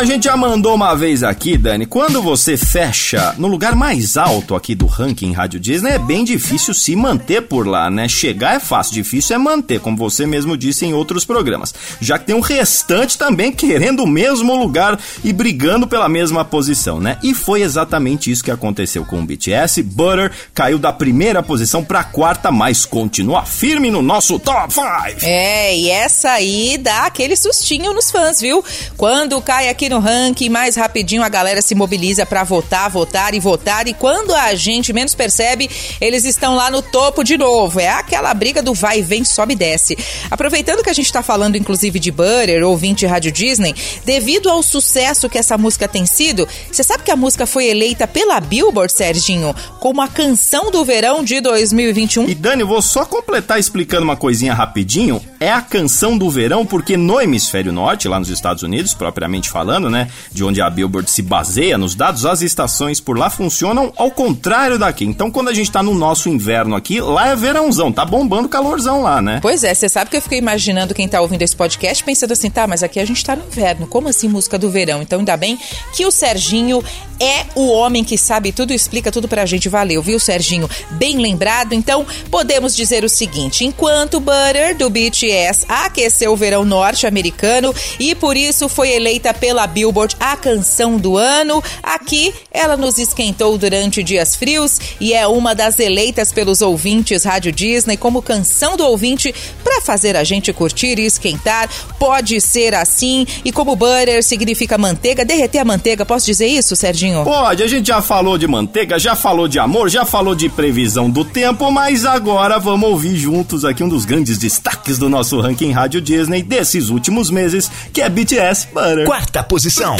a 0.00 0.04
gente 0.06 0.24
já 0.24 0.34
mandou 0.34 0.74
uma 0.74 0.94
vez 0.94 1.22
aqui, 1.22 1.58
Dani, 1.58 1.84
quando 1.84 2.22
você 2.22 2.56
fecha 2.56 3.34
no 3.36 3.46
lugar 3.46 3.76
mais 3.76 4.16
alto 4.16 4.54
aqui 4.54 4.74
do 4.74 4.86
ranking 4.86 5.32
Rádio 5.32 5.60
Disney, 5.60 5.90
é 5.90 5.98
bem 5.98 6.24
difícil 6.24 6.72
se 6.72 6.96
manter 6.96 7.42
por 7.42 7.66
lá, 7.66 7.90
né? 7.90 8.08
Chegar 8.08 8.56
é 8.56 8.60
fácil, 8.60 8.94
difícil 8.94 9.36
é 9.36 9.38
manter, 9.38 9.78
como 9.78 9.98
você 9.98 10.24
mesmo 10.24 10.56
disse 10.56 10.86
em 10.86 10.94
outros 10.94 11.26
programas. 11.26 11.74
Já 12.00 12.18
que 12.18 12.24
tem 12.24 12.34
um 12.34 12.40
restante 12.40 13.18
também 13.18 13.52
querendo 13.52 14.04
o 14.04 14.06
mesmo 14.06 14.54
lugar 14.56 14.98
e 15.22 15.34
brigando 15.34 15.86
pela 15.86 16.08
mesma 16.08 16.46
posição, 16.46 16.98
né? 16.98 17.18
E 17.22 17.34
foi 17.34 17.60
exatamente 17.60 18.30
isso 18.30 18.42
que 18.42 18.50
aconteceu 18.50 19.04
com 19.04 19.20
o 19.20 19.26
BTS. 19.26 19.82
Butter 19.82 20.32
caiu 20.54 20.78
da 20.78 20.94
primeira 20.94 21.42
posição 21.42 21.84
pra 21.84 22.02
quarta, 22.02 22.50
mas 22.50 22.86
continua 22.86 23.44
firme 23.44 23.90
no 23.90 24.00
nosso 24.00 24.38
top 24.38 24.72
5. 24.72 24.86
É, 25.20 25.76
e 25.76 25.90
essa 25.90 26.30
aí 26.30 26.78
dá 26.78 27.04
aquele 27.04 27.36
sustinho 27.36 27.92
nos 27.92 28.10
fãs, 28.10 28.40
viu? 28.40 28.64
Quando 28.96 29.38
cai 29.42 29.68
aqui 29.68 29.89
no 29.90 29.98
ranking, 29.98 30.48
mais 30.48 30.76
rapidinho 30.76 31.22
a 31.22 31.28
galera 31.28 31.60
se 31.60 31.74
mobiliza 31.74 32.24
pra 32.24 32.44
votar, 32.44 32.88
votar 32.88 33.34
e 33.34 33.40
votar. 33.40 33.86
E 33.86 33.92
quando 33.92 34.34
a 34.34 34.54
gente 34.54 34.92
menos 34.92 35.14
percebe, 35.14 35.68
eles 36.00 36.24
estão 36.24 36.54
lá 36.54 36.70
no 36.70 36.80
topo 36.80 37.22
de 37.22 37.36
novo. 37.36 37.78
É 37.78 37.88
aquela 37.88 38.32
briga 38.32 38.62
do 38.62 38.72
vai 38.72 39.00
e 39.00 39.02
vem, 39.02 39.24
sobe 39.24 39.52
e 39.52 39.56
desce. 39.56 39.98
Aproveitando 40.30 40.82
que 40.82 40.90
a 40.90 40.94
gente 40.94 41.12
tá 41.12 41.22
falando, 41.22 41.56
inclusive, 41.56 41.98
de 41.98 42.10
Butter, 42.10 42.64
ouvinte 42.64 43.04
Rádio 43.04 43.32
Disney, 43.32 43.74
devido 44.04 44.48
ao 44.48 44.62
sucesso 44.62 45.28
que 45.28 45.38
essa 45.38 45.58
música 45.58 45.88
tem 45.88 46.06
sido, 46.06 46.48
você 46.70 46.82
sabe 46.82 47.02
que 47.02 47.10
a 47.10 47.16
música 47.16 47.46
foi 47.46 47.66
eleita 47.66 48.06
pela 48.06 48.40
Billboard, 48.40 48.92
Serginho, 48.92 49.54
como 49.80 50.00
a 50.00 50.08
canção 50.08 50.70
do 50.70 50.84
verão 50.84 51.24
de 51.24 51.40
2021? 51.40 52.28
E 52.28 52.34
Dani, 52.34 52.62
vou 52.62 52.80
só 52.80 53.04
completar 53.04 53.58
explicando 53.58 54.04
uma 54.04 54.16
coisinha 54.16 54.54
rapidinho. 54.54 55.20
É 55.40 55.50
a 55.50 55.60
canção 55.60 56.16
do 56.16 56.30
verão, 56.30 56.64
porque 56.64 56.96
no 56.96 57.20
hemisfério 57.20 57.72
norte, 57.72 58.06
lá 58.06 58.18
nos 58.18 58.28
Estados 58.28 58.62
Unidos, 58.62 58.94
propriamente 58.94 59.48
falando, 59.48 59.79
né? 59.88 60.08
De 60.32 60.44
onde 60.44 60.60
a 60.60 60.68
Billboard 60.68 61.10
se 61.10 61.22
baseia 61.22 61.78
nos 61.78 61.94
dados, 61.94 62.26
as 62.26 62.42
estações 62.42 63.00
por 63.00 63.16
lá 63.16 63.30
funcionam 63.30 63.92
ao 63.96 64.10
contrário 64.10 64.78
daqui. 64.78 65.04
Então, 65.04 65.30
quando 65.30 65.48
a 65.48 65.54
gente 65.54 65.70
tá 65.70 65.82
no 65.82 65.94
nosso 65.94 66.28
inverno 66.28 66.74
aqui, 66.74 67.00
lá 67.00 67.28
é 67.28 67.36
verãozão, 67.36 67.92
tá 67.92 68.04
bombando 68.04 68.48
calorzão 68.48 69.02
lá, 69.02 69.22
né? 69.22 69.38
Pois 69.40 69.64
é, 69.64 69.72
você 69.72 69.88
sabe 69.88 70.10
que 70.10 70.16
eu 70.16 70.22
fiquei 70.22 70.38
imaginando 70.38 70.94
quem 70.94 71.08
tá 71.08 71.20
ouvindo 71.20 71.42
esse 71.42 71.56
podcast 71.56 72.02
pensando 72.02 72.32
assim, 72.32 72.50
tá, 72.50 72.66
mas 72.66 72.82
aqui 72.82 72.98
a 72.98 73.04
gente 73.04 73.24
tá 73.24 73.36
no 73.36 73.46
inverno, 73.46 73.86
como 73.86 74.08
assim 74.08 74.28
música 74.28 74.58
do 74.58 74.70
verão? 74.70 75.00
Então 75.00 75.20
ainda 75.20 75.36
bem 75.36 75.58
que 75.94 76.04
o 76.04 76.10
Serginho 76.10 76.82
é 77.20 77.44
o 77.54 77.68
homem 77.68 78.02
que 78.02 78.16
sabe 78.16 78.50
tudo, 78.50 78.72
explica 78.72 79.12
tudo 79.12 79.28
pra 79.28 79.44
gente. 79.44 79.68
Valeu, 79.68 80.02
viu, 80.02 80.18
Serginho? 80.18 80.68
Bem 80.92 81.18
lembrado. 81.18 81.74
Então, 81.74 82.06
podemos 82.30 82.74
dizer 82.74 83.04
o 83.04 83.08
seguinte: 83.08 83.64
enquanto 83.64 84.18
Butter 84.18 84.76
do 84.76 84.88
BTS 84.88 85.66
aqueceu 85.68 86.32
o 86.32 86.36
verão 86.36 86.64
norte-americano 86.64 87.74
e 87.98 88.14
por 88.14 88.36
isso 88.36 88.68
foi 88.68 88.90
eleita 88.90 89.34
pela 89.34 89.66
Billboard 89.66 90.16
a 90.18 90.36
canção 90.36 90.96
do 90.96 91.16
ano, 91.16 91.62
aqui 91.82 92.32
ela 92.50 92.76
nos 92.76 92.98
esquentou 92.98 93.58
durante 93.58 94.02
dias 94.02 94.34
frios 94.34 94.80
e 94.98 95.12
é 95.12 95.26
uma 95.26 95.54
das 95.54 95.78
eleitas 95.78 96.32
pelos 96.32 96.62
ouvintes 96.62 97.24
Rádio 97.24 97.52
Disney 97.52 97.96
como 97.96 98.22
canção 98.22 98.76
do 98.76 98.86
ouvinte 98.86 99.34
para 99.62 99.82
fazer 99.82 100.16
a 100.16 100.24
gente 100.24 100.52
curtir 100.52 100.98
e 100.98 101.04
esquentar. 101.04 101.68
Pode 101.98 102.40
ser 102.40 102.74
assim. 102.74 103.26
E 103.44 103.52
como 103.52 103.76
butter 103.76 104.22
significa 104.24 104.78
manteiga, 104.78 105.24
derreter 105.24 105.58
a 105.58 105.64
manteiga, 105.64 106.06
posso 106.06 106.24
dizer 106.24 106.46
isso, 106.46 106.74
Serginho? 106.74 107.09
Pode, 107.24 107.62
a 107.62 107.66
gente 107.66 107.88
já 107.88 108.00
falou 108.00 108.38
de 108.38 108.46
manteiga, 108.46 108.98
já 108.98 109.14
falou 109.14 109.48
de 109.48 109.58
amor, 109.58 109.88
já 109.88 110.04
falou 110.04 110.34
de 110.34 110.48
previsão 110.48 111.10
do 111.10 111.24
tempo, 111.24 111.70
mas 111.70 112.04
agora 112.04 112.58
vamos 112.58 112.88
ouvir 112.88 113.16
juntos 113.16 113.64
aqui 113.64 113.82
um 113.82 113.88
dos 113.88 114.04
grandes 114.04 114.38
destaques 114.38 114.98
do 114.98 115.08
nosso 115.08 115.40
ranking 115.40 115.72
Rádio 115.72 116.00
Disney 116.00 116.42
desses 116.42 116.88
últimos 116.88 117.30
meses, 117.30 117.70
que 117.92 118.00
é 118.00 118.08
BTS 118.08 118.68
Butter. 118.72 119.04
Quarta 119.06 119.42
posição. 119.42 119.96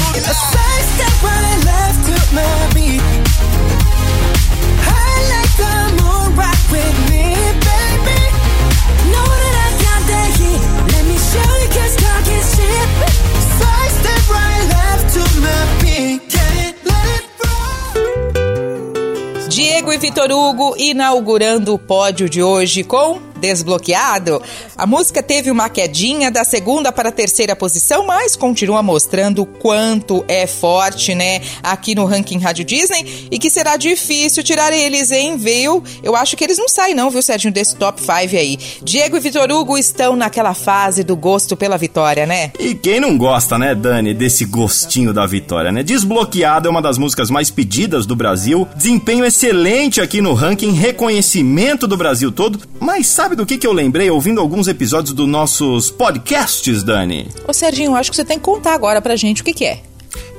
Vitor 20.01 20.33
Hugo 20.33 20.75
inaugurando 20.79 21.75
o 21.75 21.79
pódio 21.79 22.27
de 22.27 22.43
hoje 22.43 22.83
com 22.83 23.30
Desbloqueado. 23.41 24.41
A 24.77 24.87
música 24.87 25.23
teve 25.23 25.51
uma 25.51 25.69
quedinha 25.69 26.31
da 26.31 26.45
segunda 26.45 26.93
para 26.93 27.09
a 27.09 27.13
terceira 27.13 27.57
posição, 27.57 28.07
mas 28.07 28.37
continua 28.37 28.83
mostrando 28.83 29.45
quanto 29.45 30.25
é 30.29 30.47
forte, 30.47 31.15
né, 31.15 31.41
aqui 31.63 31.95
no 31.95 32.05
ranking 32.05 32.39
Rádio 32.39 32.65
Disney 32.65 33.29
e 33.31 33.39
que 33.39 33.51
será 33.51 33.77
difícil 33.77 34.43
tirar 34.43 34.73
eles, 34.73 35.11
hein? 35.11 35.39
Eu 36.03 36.15
acho 36.15 36.37
que 36.37 36.45
eles 36.45 36.59
não 36.59 36.69
saem 36.69 36.95
não, 36.95 37.11
viu, 37.11 37.23
Serginho, 37.23 37.53
desse 37.53 37.75
top 37.77 38.01
5 38.01 38.13
aí. 38.13 38.59
Diego 38.83 39.17
e 39.17 39.21
Vitor 39.21 39.51
Hugo 39.51 39.79
estão 39.79 40.15
naquela 40.15 40.55
fase 40.55 41.03
do 41.03 41.17
gosto 41.17 41.57
pela 41.57 41.79
vitória, 41.79 42.27
né? 42.27 42.53
E 42.59 42.75
quem 42.75 43.01
não 43.01 43.17
gosta, 43.17 43.59
né, 43.59 43.75
Dani, 43.75 44.13
desse 44.13 44.45
gostinho 44.45 45.13
da 45.13 45.27
vitória, 45.27 45.73
né? 45.73 45.83
Desbloqueado 45.83 46.69
é 46.69 46.71
uma 46.71 46.83
das 46.83 46.99
músicas 46.99 47.31
mais 47.31 47.51
pedidas 47.51 48.07
do 48.07 48.15
Brasil, 48.15 48.69
desempenho 48.77 49.25
excelente 49.25 50.01
aqui 50.01 50.21
no 50.21 50.35
ranking, 50.35 50.73
reconhecimento 50.73 51.87
do 51.87 51.97
Brasil 51.97 52.31
todo, 52.31 52.61
mas 52.79 53.07
sabe 53.07 53.30
do 53.37 53.47
que, 53.47 53.59
que 53.59 53.67
eu 53.67 53.73
lembrei 53.73 54.11
ouvindo 54.11 54.41
alguns 54.41 54.69
episódios 54.69 55.13
dos 55.13 55.29
nossos 55.29 55.91
podcasts, 55.91 56.83
Dani? 56.83 57.29
Ô 57.47 57.53
Serginho, 57.53 57.95
acho 57.95 58.11
que 58.11 58.17
você 58.17 58.25
tem 58.25 58.39
que 58.39 58.45
contar 58.45 58.75
agora 58.75 59.01
pra 59.01 59.17
gente 59.17 59.43
o 59.43 59.45
que, 59.45 59.53
que 59.53 59.65
é. 59.65 59.83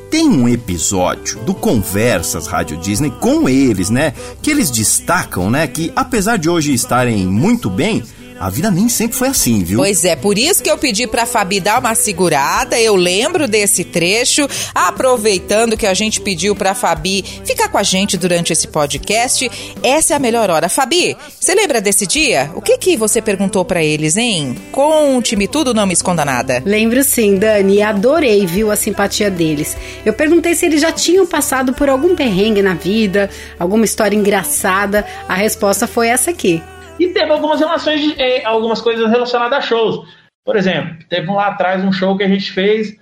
Tem 0.10 0.27
um 0.27 0.47
episódio 0.47 1.39
do 1.45 1.54
Conversas 1.54 2.45
Rádio 2.45 2.75
Disney 2.77 3.10
com 3.10 3.47
eles, 3.47 3.89
né? 3.89 4.13
Que 4.41 4.51
eles 4.51 4.69
destacam, 4.69 5.49
né? 5.49 5.65
Que 5.67 5.91
apesar 5.95 6.38
de 6.38 6.49
hoje 6.49 6.73
estarem 6.73 7.25
muito 7.25 7.69
bem, 7.69 8.04
a 8.41 8.49
vida 8.49 8.71
nem 8.71 8.89
sempre 8.89 9.15
foi 9.15 9.27
assim, 9.27 9.63
viu? 9.63 9.77
Pois 9.77 10.04
é, 10.04 10.15
por 10.15 10.36
isso 10.36 10.63
que 10.63 10.71
eu 10.71 10.75
pedi 10.75 11.06
pra 11.06 11.27
Fabi 11.27 11.60
dar 11.60 11.80
uma 11.80 11.93
segurada. 11.93 12.80
Eu 12.80 12.95
lembro 12.95 13.47
desse 13.47 13.84
trecho, 13.84 14.49
aproveitando 14.73 15.77
que 15.77 15.86
a 15.86 15.93
gente 15.93 16.19
pediu 16.19 16.56
pra 16.56 16.73
Fabi 16.73 17.23
ficar 17.45 17.69
com 17.69 17.77
a 17.77 17.84
gente 17.84 18.17
durante 18.17 18.51
esse 18.51 18.67
podcast. 18.67 19.47
Essa 19.84 20.13
é 20.13 20.15
a 20.15 20.19
melhor 20.19 20.49
hora. 20.49 20.69
Fabi, 20.69 21.15
você 21.39 21.54
lembra 21.54 21.80
desse 21.80 22.08
dia? 22.08 22.49
O 22.56 22.62
que 22.63 22.80
que 22.80 22.97
você 22.97 23.21
perguntou 23.21 23.63
pra 23.63 23.84
eles, 23.84 24.17
hein? 24.17 24.56
Conte-me 24.71 25.47
tudo, 25.47 25.71
não 25.71 25.86
me 25.86 25.93
esconda 25.93 26.25
nada. 26.25 26.63
Lembro 26.65 27.04
sim, 27.04 27.36
Dani, 27.36 27.75
e 27.75 27.82
adorei, 27.84 28.47
viu, 28.47 28.71
a 28.71 28.75
simpatia 28.75 29.30
deles. 29.30 29.77
Eu 30.04 30.13
perguntei 30.13 30.56
se 30.56 30.65
eles 30.65 30.82
já 30.82 30.91
tinham 30.91 31.27
passado 31.27 31.73
por 31.73 31.89
algum 31.89 32.15
perrengue 32.15 32.63
na 32.63 32.73
vida, 32.73 33.30
alguma 33.60 33.86
história 33.86 34.17
engraçada. 34.17 35.06
A 35.30 35.36
resposta 35.36 35.86
foi 35.86 36.08
essa 36.08 36.32
aqui. 36.32 36.60
E 36.99 37.08
teve 37.10 37.32
algumas 37.32 37.60
relações, 37.60 38.01
de, 38.01 38.21
eh, 38.21 38.45
algumas 38.45 38.82
coisas 38.82 39.10
relacionadas 39.10 39.58
a 39.58 39.62
shows. 39.62 40.08
Por 40.45 40.56
exemplo, 40.56 40.97
teve 41.10 41.30
um 41.30 41.36
lá 41.36 41.47
atrás 41.47 41.84
um 41.84 41.91
show 41.91 42.17
que 42.17 42.23
a 42.23 42.27
gente 42.27 42.51
fez 42.51 42.95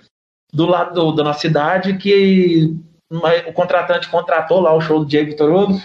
do 0.52 0.66
lado 0.66 0.94
do- 0.94 1.12
da 1.12 1.24
nossa 1.24 1.40
cidade 1.40 1.94
que 1.96 2.74
uma- 3.10 3.34
o 3.46 3.52
contratante 3.52 4.08
contratou 4.08 4.60
lá 4.60 4.72
o 4.74 4.80
show 4.80 5.00
do 5.00 5.06
Diego 5.06 5.30
Vitor 5.30 5.52
Hugo. 5.52 5.80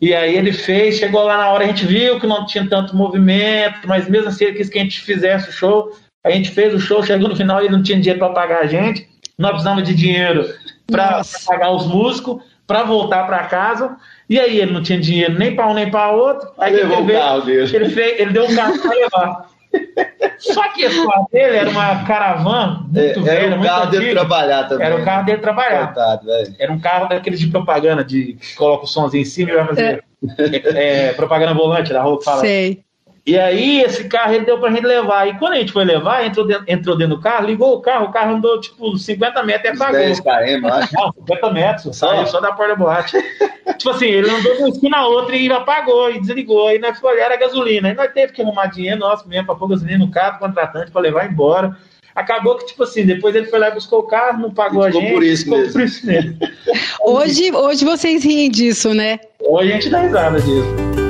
E 0.00 0.14
aí 0.14 0.36
ele 0.36 0.52
fez, 0.52 0.96
chegou 0.96 1.24
lá 1.24 1.36
na 1.36 1.48
hora, 1.50 1.64
a 1.64 1.66
gente 1.66 1.84
viu 1.84 2.20
que 2.20 2.26
não 2.26 2.46
tinha 2.46 2.68
tanto 2.68 2.94
movimento, 2.96 3.86
mas 3.86 4.08
mesmo 4.08 4.28
assim 4.28 4.44
ele 4.44 4.56
quis 4.56 4.68
que 4.68 4.78
a 4.78 4.82
gente 4.82 5.00
fizesse 5.00 5.48
o 5.50 5.52
show. 5.52 5.92
A 6.24 6.30
gente 6.30 6.50
fez 6.50 6.72
o 6.74 6.80
show, 6.80 7.02
chegou 7.02 7.28
no 7.28 7.36
final 7.36 7.60
ele 7.60 7.70
não 7.70 7.82
tinha 7.82 7.98
dinheiro 7.98 8.18
para 8.18 8.32
pagar 8.32 8.60
a 8.62 8.66
gente. 8.66 9.08
Nós 9.38 9.50
precisamos 9.52 9.82
de 9.84 9.94
dinheiro 9.94 10.46
para 10.86 11.22
pagar 11.46 11.70
os 11.70 11.86
músicos, 11.86 12.42
para 12.66 12.84
voltar 12.84 13.24
para 13.26 13.44
casa. 13.44 13.96
E 14.28 14.38
aí 14.38 14.60
ele 14.60 14.72
não 14.72 14.82
tinha 14.82 14.98
dinheiro 15.00 15.38
nem 15.38 15.54
para 15.56 15.66
um 15.68 15.74
nem 15.74 15.90
para 15.90 16.10
outro. 16.10 16.50
Aí 16.58 16.74
Levou 16.74 16.92
ele 16.98 17.02
o 17.02 17.06
veio- 17.06 17.18
carro 17.18 17.40
dele. 17.42 17.76
Ele, 17.76 17.88
fez, 17.88 18.20
ele 18.20 18.32
deu 18.32 18.44
um 18.44 18.54
carro 18.54 18.78
para 18.80 18.90
levar. 18.90 19.48
Só 20.38 20.68
que 20.72 20.82
esse 20.82 20.96
carro 21.06 21.28
dele 21.32 21.56
era 21.56 21.70
uma 21.70 22.04
caravana 22.04 22.86
muito 22.88 22.98
É, 22.98 23.12
velha, 23.22 23.30
era 23.38 23.46
o 23.46 23.58
muito 23.58 23.68
carro 23.70 23.86
dele 23.90 24.04
antiga. 24.06 24.20
trabalhar 24.20 24.64
também. 24.68 24.86
Era 24.86 24.96
o 24.96 25.04
carro 25.04 25.24
dele 25.26 25.38
trabalhar. 25.38 25.86
Coitado, 25.92 26.26
velho. 26.26 26.54
Era 26.58 26.72
um 26.72 26.78
carro 26.80 27.08
daqueles 27.08 27.40
de 27.40 27.46
propaganda, 27.48 28.04
de 28.04 28.34
que 28.34 28.54
coloca 28.54 28.84
o 28.84 28.86
somzinho 28.86 29.22
em 29.22 29.24
cima 29.24 29.50
e 29.50 29.54
vai 29.54 29.66
fazer 29.66 30.04
é, 30.74 31.12
propaganda 31.16 31.54
volante 31.54 31.92
da 31.92 32.02
roupa 32.02 32.24
fala. 32.24 32.40
Sei. 32.40 32.80
E 33.28 33.38
aí 33.38 33.82
esse 33.82 34.04
carro 34.04 34.32
ele 34.32 34.46
deu 34.46 34.58
pra 34.58 34.70
gente 34.70 34.86
levar. 34.86 35.28
E 35.28 35.38
quando 35.38 35.52
a 35.52 35.56
gente 35.56 35.70
foi 35.70 35.84
levar, 35.84 36.24
entrou 36.24 36.46
dentro, 36.46 36.64
entrou 36.66 36.96
dentro 36.96 37.16
do 37.16 37.20
carro, 37.22 37.44
ligou 37.46 37.74
o 37.74 37.80
carro, 37.82 38.06
o 38.06 38.10
carro 38.10 38.36
andou 38.36 38.58
tipo 38.58 38.96
50 38.96 39.42
metros 39.42 39.64
e 39.70 39.76
apagou. 39.76 40.00
10 40.00 40.20
km, 40.20 40.66
eu 40.66 40.72
acho. 40.72 40.94
Não, 40.94 41.12
50 41.12 41.52
metros, 41.52 41.96
Só? 41.96 42.08
saiu 42.08 42.26
só 42.26 42.40
da 42.40 42.52
porta 42.52 42.72
da 42.72 42.76
boate. 42.76 43.16
tipo 43.76 43.90
assim, 43.90 44.06
ele 44.06 44.30
andou 44.30 44.54
de 44.54 44.60
uma 44.60 44.68
esquina 44.70 44.96
a 44.96 45.06
outra 45.06 45.36
e 45.36 45.52
apagou 45.52 46.10
e 46.10 46.20
desligou. 46.20 46.68
Aí 46.68 46.78
nós 46.78 46.94
ficou 46.96 47.10
olhar 47.10 47.30
a 47.30 47.36
gasolina. 47.36 47.88
Aí 47.88 47.94
nós 47.94 48.10
teve 48.14 48.32
que 48.32 48.40
arrumar 48.40 48.66
dinheiro 48.68 48.98
nosso 48.98 49.28
mesmo 49.28 49.44
pra 49.44 49.54
pôr 49.56 49.68
gasolina 49.68 49.98
no 49.98 50.10
carro, 50.10 50.38
contratante, 50.38 50.90
pra 50.90 51.02
levar 51.02 51.30
embora. 51.30 51.76
Acabou 52.14 52.56
que, 52.56 52.64
tipo 52.66 52.82
assim, 52.82 53.04
depois 53.04 53.34
ele 53.34 53.44
foi 53.46 53.58
lá 53.58 53.68
e 53.68 53.72
buscou 53.74 53.98
o 54.00 54.04
carro, 54.04 54.40
não 54.40 54.50
pagou 54.54 54.82
Ficou 54.84 55.00
a 55.00 55.02
gente. 55.02 55.12
por 55.12 55.22
isso 55.22 55.44
ficou 55.44 55.58
mesmo. 55.58 55.72
por 55.74 55.82
isso 55.82 56.06
mesmo. 56.06 56.36
Hoje, 57.04 57.52
hoje 57.54 57.84
vocês 57.84 58.24
riem 58.24 58.50
disso, 58.50 58.94
né? 58.94 59.20
Hoje 59.38 59.70
a 59.70 59.74
gente 59.74 59.90
dá 59.90 60.00
risada 60.00 60.40
disso. 60.40 61.07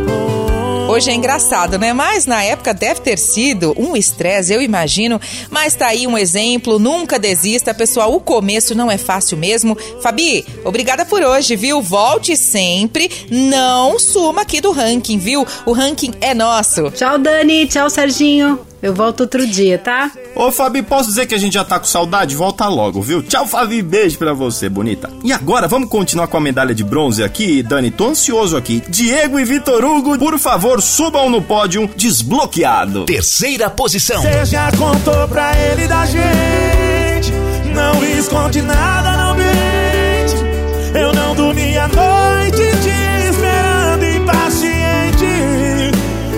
Hoje 0.89 1.11
é 1.11 1.15
engraçado, 1.15 1.79
né? 1.79 1.93
Mas 1.93 2.25
na 2.25 2.43
época 2.43 2.73
deve 2.73 3.03
ter 3.03 3.19
sido 3.19 3.75
um 3.77 3.95
estresse, 3.95 4.55
eu 4.55 4.63
imagino. 4.63 5.21
Mas 5.51 5.75
tá 5.75 5.89
aí 5.89 6.07
um 6.07 6.17
exemplo, 6.17 6.79
nunca 6.79 7.19
desista, 7.19 7.75
pessoal. 7.75 8.15
O 8.15 8.21
começo 8.21 8.75
não 8.75 8.91
é 8.91 8.97
fácil 8.97 9.37
mesmo. 9.37 9.77
Fabi, 10.03 10.47
obrigada 10.65 11.05
por 11.05 11.23
hoje, 11.23 11.57
viu? 11.57 11.83
Volte 11.83 12.35
sempre, 12.39 13.11
não 13.31 13.99
suma 13.99 14.41
aqui 14.43 14.63
do 14.63 14.73
ranking, 14.73 15.19
viu? 15.19 15.47
O 15.67 15.73
ranking 15.73 16.15
é 16.23 16.33
nosso. 16.33 16.91
Tchau, 16.93 17.19
Dani. 17.19 17.67
Tchau, 17.67 17.91
Serginho. 17.91 18.68
Eu 18.81 18.95
volto 18.95 19.21
outro 19.21 19.45
dia, 19.47 19.77
tá? 19.77 20.11
Ô, 20.37 20.53
Fabi, 20.53 20.83
posso 20.83 21.09
dizer 21.09 21.27
que 21.27 21.35
a 21.35 21.39
gente 21.39 21.55
já 21.55 21.65
tá 21.65 21.81
com 21.81 21.85
saudade? 21.87 22.37
Volta 22.37 22.69
logo, 22.69 23.03
viu? 23.03 23.23
Tchau, 23.23 23.45
Fabi, 23.47 23.83
beijo 23.83 24.19
pra 24.19 24.33
você, 24.33 24.69
bonita. 24.69 25.11
E 25.25 25.33
agora, 25.33 25.67
vamos 25.67 25.89
continuar 25.89 26.29
com 26.29 26.37
a 26.37 26.41
medalha 26.41 26.73
de 26.75 26.85
bronze 26.85 27.25
aqui, 27.25 27.63
Dani? 27.63 27.91
Tô 27.91 28.09
ansioso 28.09 28.57
aqui. 28.57 28.83
Diego 28.89 29.41
e 29.41 29.45
Vitor 29.45 29.85
Hugo, 29.85 30.17
por 30.17 30.39
favor, 30.39 30.81
subam 30.81 31.29
no 31.29 31.43
pódio 31.43 31.91
desbloqueado. 31.97 33.05
Terceira 33.05 33.69
posição. 33.69 34.23
Você 34.23 34.45
já 34.45 34.71
contou 34.73 35.27
pra 35.27 35.53
ele 35.59 35.89
da 35.89 36.07
gente. 36.07 37.33
Não 37.75 38.05
esconde 38.05 38.63
nada, 38.63 39.17
não 39.17 39.35
mente. 39.35 40.99
Eu 40.99 41.13
não 41.13 41.35
dormi 41.35 41.77
a 41.77 41.89
noite 41.89 42.57
te 42.59 43.29
esperando 43.29 44.05
impaciente. 44.05 45.27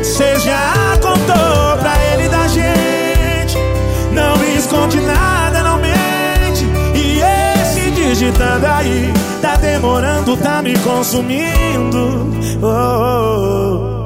Você 0.02 0.38
esconde 4.90 5.00
nada, 5.00 5.62
não 5.62 5.78
mente. 5.78 6.66
E 6.94 7.20
esse 7.60 7.90
digitando 7.92 8.66
aí 8.66 9.12
tá 9.40 9.56
demorando, 9.56 10.36
tá 10.36 10.60
me 10.62 10.76
consumindo. 10.80 12.30
Oh, 12.60 12.66
oh, 12.66 13.96
oh. 13.96 13.99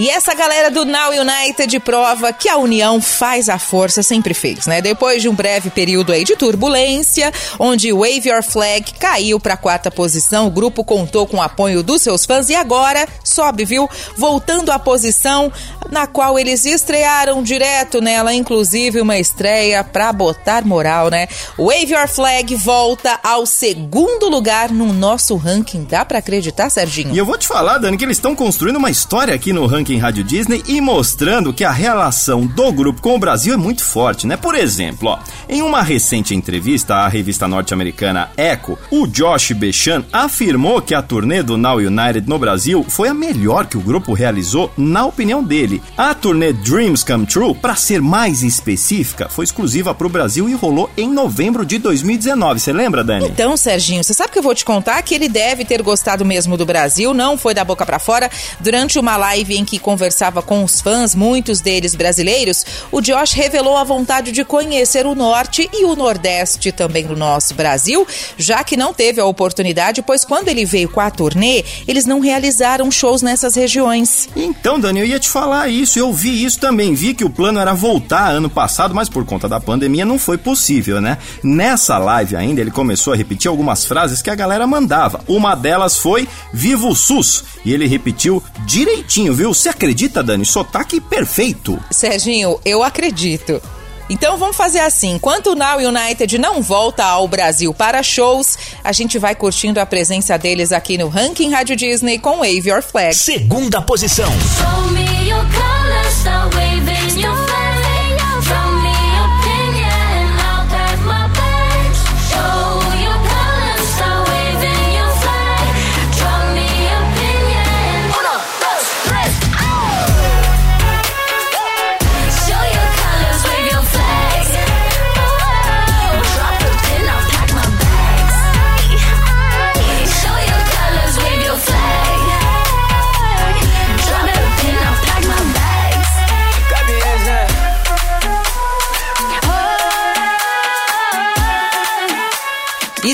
E 0.00 0.08
essa 0.08 0.32
galera 0.32 0.70
do 0.70 0.86
Now 0.86 1.10
United 1.10 1.78
prova 1.80 2.32
que 2.32 2.48
a 2.48 2.56
união 2.56 3.02
faz 3.02 3.50
a 3.50 3.58
força, 3.58 4.02
sempre 4.02 4.32
fez, 4.32 4.66
né? 4.66 4.80
Depois 4.80 5.20
de 5.20 5.28
um 5.28 5.34
breve 5.34 5.68
período 5.68 6.10
aí 6.10 6.24
de 6.24 6.36
turbulência, 6.36 7.30
onde 7.58 7.92
Wave 7.92 8.30
Your 8.30 8.42
Flag 8.42 8.94
caiu 8.94 9.38
para 9.38 9.52
a 9.52 9.58
quarta 9.58 9.90
posição, 9.90 10.46
o 10.46 10.50
grupo 10.50 10.82
contou 10.82 11.26
com 11.26 11.36
o 11.36 11.42
apoio 11.42 11.82
dos 11.82 12.00
seus 12.00 12.24
fãs 12.24 12.48
e 12.48 12.54
agora 12.54 13.06
sobe, 13.22 13.66
viu? 13.66 13.90
Voltando 14.16 14.72
à 14.72 14.78
posição 14.78 15.52
na 15.90 16.06
qual 16.06 16.38
eles 16.38 16.64
estrearam 16.64 17.42
direto 17.42 18.00
nela, 18.00 18.32
inclusive 18.32 19.02
uma 19.02 19.18
estreia 19.18 19.84
pra 19.84 20.14
botar 20.14 20.64
moral, 20.64 21.10
né? 21.10 21.28
Wave 21.58 21.92
Your 21.92 22.08
Flag 22.08 22.54
volta 22.54 23.20
ao 23.22 23.44
segundo 23.44 24.30
lugar 24.30 24.70
no 24.70 24.94
nosso 24.94 25.36
ranking. 25.36 25.84
Dá 25.84 26.06
pra 26.06 26.20
acreditar, 26.20 26.70
Serginho? 26.70 27.14
E 27.14 27.18
eu 27.18 27.26
vou 27.26 27.36
te 27.36 27.46
falar, 27.46 27.76
Dani, 27.76 27.98
que 27.98 28.04
eles 28.06 28.16
estão 28.16 28.34
construindo 28.34 28.76
uma 28.76 28.90
história 28.90 29.34
aqui 29.34 29.52
no 29.52 29.66
ranking 29.66 29.89
Rádio 29.98 30.24
Disney 30.24 30.62
e 30.66 30.80
mostrando 30.80 31.52
que 31.52 31.64
a 31.64 31.70
relação 31.70 32.46
do 32.46 32.72
grupo 32.72 33.00
com 33.00 33.14
o 33.14 33.18
Brasil 33.18 33.54
é 33.54 33.56
muito 33.56 33.84
forte, 33.84 34.26
né? 34.26 34.36
Por 34.36 34.54
exemplo, 34.54 35.10
ó, 35.10 35.18
em 35.48 35.62
uma 35.62 35.82
recente 35.82 36.34
entrevista 36.34 36.96
à 36.96 37.08
revista 37.08 37.48
norte-americana 37.48 38.30
Echo, 38.36 38.78
o 38.90 39.06
Josh 39.06 39.52
Bechan 39.52 40.04
afirmou 40.12 40.80
que 40.80 40.94
a 40.94 41.02
turnê 41.02 41.42
do 41.42 41.56
Now 41.56 41.78
United 41.78 42.28
no 42.28 42.38
Brasil 42.38 42.84
foi 42.88 43.08
a 43.08 43.14
melhor 43.14 43.66
que 43.66 43.76
o 43.76 43.80
grupo 43.80 44.12
realizou, 44.12 44.70
na 44.76 45.04
opinião 45.04 45.42
dele. 45.42 45.82
A 45.96 46.14
turnê 46.14 46.52
Dreams 46.52 47.04
Come 47.04 47.26
True, 47.26 47.54
para 47.54 47.74
ser 47.76 48.00
mais 48.00 48.42
específica, 48.42 49.28
foi 49.28 49.44
exclusiva 49.44 49.94
para 49.94 50.06
o 50.06 50.10
Brasil 50.10 50.48
e 50.48 50.54
rolou 50.54 50.90
em 50.96 51.08
novembro 51.08 51.64
de 51.64 51.78
2019. 51.78 52.60
Você 52.60 52.72
lembra, 52.72 53.02
Dani? 53.04 53.26
Então, 53.26 53.56
Serginho, 53.56 54.02
você 54.02 54.14
sabe 54.14 54.32
que 54.32 54.38
eu 54.38 54.42
vou 54.42 54.54
te 54.54 54.64
contar 54.64 55.02
que 55.02 55.14
ele 55.14 55.28
deve 55.28 55.64
ter 55.64 55.82
gostado 55.82 56.24
mesmo 56.24 56.56
do 56.56 56.66
Brasil, 56.66 57.14
não 57.14 57.36
foi 57.36 57.54
da 57.54 57.64
boca 57.64 57.84
para 57.84 57.98
fora. 57.98 58.30
Durante 58.60 58.98
uma 58.98 59.16
live 59.16 59.56
em 59.56 59.64
que 59.70 59.78
conversava 59.78 60.42
com 60.42 60.64
os 60.64 60.80
fãs, 60.80 61.14
muitos 61.14 61.60
deles 61.60 61.94
brasileiros, 61.94 62.66
o 62.90 63.00
Josh 63.00 63.34
revelou 63.34 63.76
a 63.76 63.84
vontade 63.84 64.32
de 64.32 64.44
conhecer 64.44 65.06
o 65.06 65.14
norte 65.14 65.70
e 65.72 65.84
o 65.84 65.94
nordeste 65.94 66.72
também 66.72 67.06
do 67.06 67.14
nosso 67.14 67.54
Brasil, 67.54 68.04
já 68.36 68.64
que 68.64 68.76
não 68.76 68.92
teve 68.92 69.20
a 69.20 69.24
oportunidade, 69.24 70.02
pois 70.02 70.24
quando 70.24 70.48
ele 70.48 70.64
veio 70.64 70.88
com 70.88 70.98
a 70.98 71.08
turnê, 71.08 71.64
eles 71.86 72.04
não 72.04 72.18
realizaram 72.18 72.90
shows 72.90 73.22
nessas 73.22 73.54
regiões. 73.54 74.28
Então, 74.34 74.80
Dani, 74.80 74.98
eu 74.98 75.06
ia 75.06 75.20
te 75.20 75.28
falar 75.28 75.68
isso, 75.68 76.00
eu 76.00 76.12
vi 76.12 76.44
isso 76.44 76.58
também. 76.58 76.92
Vi 76.92 77.14
que 77.14 77.24
o 77.24 77.30
plano 77.30 77.60
era 77.60 77.72
voltar 77.72 78.30
ano 78.30 78.50
passado, 78.50 78.92
mas 78.92 79.08
por 79.08 79.24
conta 79.24 79.48
da 79.48 79.60
pandemia 79.60 80.04
não 80.04 80.18
foi 80.18 80.36
possível, 80.36 81.00
né? 81.00 81.16
Nessa 81.44 81.96
live 81.96 82.34
ainda, 82.34 82.60
ele 82.60 82.72
começou 82.72 83.12
a 83.12 83.16
repetir 83.16 83.48
algumas 83.48 83.84
frases 83.84 84.20
que 84.20 84.30
a 84.30 84.34
galera 84.34 84.66
mandava. 84.66 85.20
Uma 85.28 85.54
delas 85.54 85.96
foi 85.96 86.26
Viva 86.52 86.88
o 86.88 86.94
SUS! 86.96 87.44
E 87.64 87.72
ele 87.72 87.86
repetiu 87.86 88.42
direitinho, 88.64 89.34
viu? 89.34 89.52
Você 89.60 89.68
acredita, 89.68 90.22
Dani? 90.22 90.46
Sotaque 90.46 91.02
perfeito. 91.02 91.78
Serginho, 91.90 92.58
eu 92.64 92.82
acredito. 92.82 93.60
Então 94.08 94.38
vamos 94.38 94.56
fazer 94.56 94.78
assim: 94.78 95.16
enquanto 95.16 95.48
o 95.48 95.54
Now 95.54 95.76
United 95.76 96.38
não 96.38 96.62
volta 96.62 97.04
ao 97.04 97.28
Brasil 97.28 97.74
para 97.74 98.02
shows, 98.02 98.56
a 98.82 98.90
gente 98.90 99.18
vai 99.18 99.34
curtindo 99.34 99.78
a 99.78 99.84
presença 99.84 100.38
deles 100.38 100.72
aqui 100.72 100.96
no 100.96 101.08
Ranking 101.08 101.50
Rádio 101.50 101.76
Disney 101.76 102.18
com 102.18 102.38
Wave 102.38 102.70
Your 102.70 102.82
Flag. 102.82 103.14
Segunda 103.14 103.82
posição. 103.82 104.32
Show 104.32 104.92
me 104.92 105.28
your 105.28 105.44
colors, 105.52 106.14
start 106.14 106.54
waving 106.54 107.20
your 107.20 107.39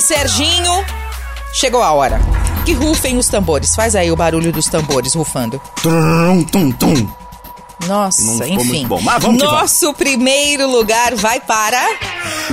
Serginho, 0.06 0.84
chegou 1.52 1.82
a 1.82 1.90
hora. 1.90 2.20
Que 2.64 2.72
rufem 2.72 3.18
os 3.18 3.26
tambores. 3.26 3.74
Faz 3.74 3.96
aí 3.96 4.12
o 4.12 4.14
barulho 4.14 4.52
dos 4.52 4.66
tambores 4.66 5.14
rufando. 5.14 5.60
Trum, 5.82 6.44
tum, 6.44 6.70
tum. 6.70 7.08
Nossa, 7.88 8.46
enfim. 8.46 8.86
bom, 8.86 9.00
mas 9.02 9.20
vamos 9.20 9.42
Nosso 9.42 9.92
primeiro 9.94 10.70
lugar 10.70 11.16
vai 11.16 11.40
para. 11.40 11.84